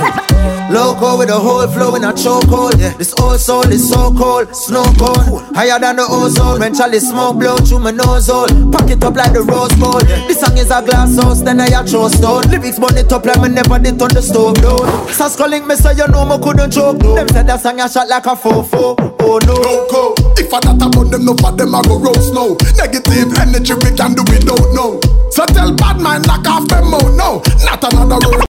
Okay. 0.00 0.53
Loco 0.70 1.18
with 1.18 1.28
a 1.28 1.38
whole 1.38 1.66
flow 1.68 1.94
in 1.94 2.04
a 2.04 2.12
chokehold. 2.12 2.78
Yeah. 2.80 2.94
This 2.96 3.12
old 3.20 3.38
soul 3.38 3.64
is 3.68 3.86
so 3.88 4.12
cold, 4.16 4.54
snow 4.56 4.84
cold. 4.98 5.42
Higher 5.54 5.78
than 5.78 5.96
the 5.96 6.06
ozone. 6.08 6.58
When 6.58 6.74
Charlie 6.74 7.00
smoke 7.00 7.36
blow 7.38 7.56
through 7.58 7.80
my 7.80 7.90
nose 7.90 8.28
hole. 8.28 8.48
Pack 8.72 8.88
it 8.90 9.04
up 9.04 9.14
like 9.14 9.34
the 9.34 9.42
rose 9.42 9.72
gold. 9.76 10.08
Yeah. 10.08 10.26
This 10.26 10.40
song 10.40 10.56
is 10.56 10.70
a 10.72 10.80
glass 10.80 11.16
house, 11.20 11.42
then 11.42 11.60
I 11.60 11.66
a 11.68 11.84
throw 11.84 12.08
stone. 12.08 12.44
Lyrics 12.48 12.78
burn 12.78 12.96
it 12.96 13.12
up 13.12 13.24
like 13.26 13.40
me 13.42 13.48
never 13.50 13.78
did 13.78 14.00
on 14.00 14.08
the 14.14 14.22
stove 14.22 14.56
though. 14.62 14.80
Sasco 15.12 15.46
link 15.48 15.66
me 15.66 15.74
so 15.76 15.90
you 15.90 16.08
know 16.08 16.24
me 16.24 16.40
couldn't 16.42 16.70
choke. 16.72 16.96
No. 16.96 17.14
Them 17.14 17.28
said 17.28 17.46
that 17.48 17.60
song 17.60 17.80
a 17.80 17.88
shot 17.88 18.08
like 18.08 18.24
a 18.24 18.32
fofo. 18.34 18.96
Oh 19.20 19.38
no. 19.44 19.52
Loco. 19.60 20.16
If 20.40 20.48
I 20.54 20.60
not 20.64 20.80
about 20.80 21.10
them, 21.12 21.24
no 21.28 21.36
for 21.36 21.52
them 21.52 21.74
I 21.74 21.82
go 21.82 22.00
roast 22.00 22.32
no. 22.32 22.56
Negative 22.80 23.28
energy 23.36 23.74
we 23.76 23.90
can 23.92 24.16
do 24.16 24.24
we 24.32 24.40
don't 24.40 24.72
know. 24.72 24.96
So 25.30 25.44
tell 25.44 25.74
bad 25.76 26.00
man 26.00 26.22
knock 26.22 26.46
off 26.48 26.64
them 26.72 26.88
out 26.94 27.12
no. 27.20 27.42
Not 27.68 27.84
another 27.92 28.16
road. 28.32 28.40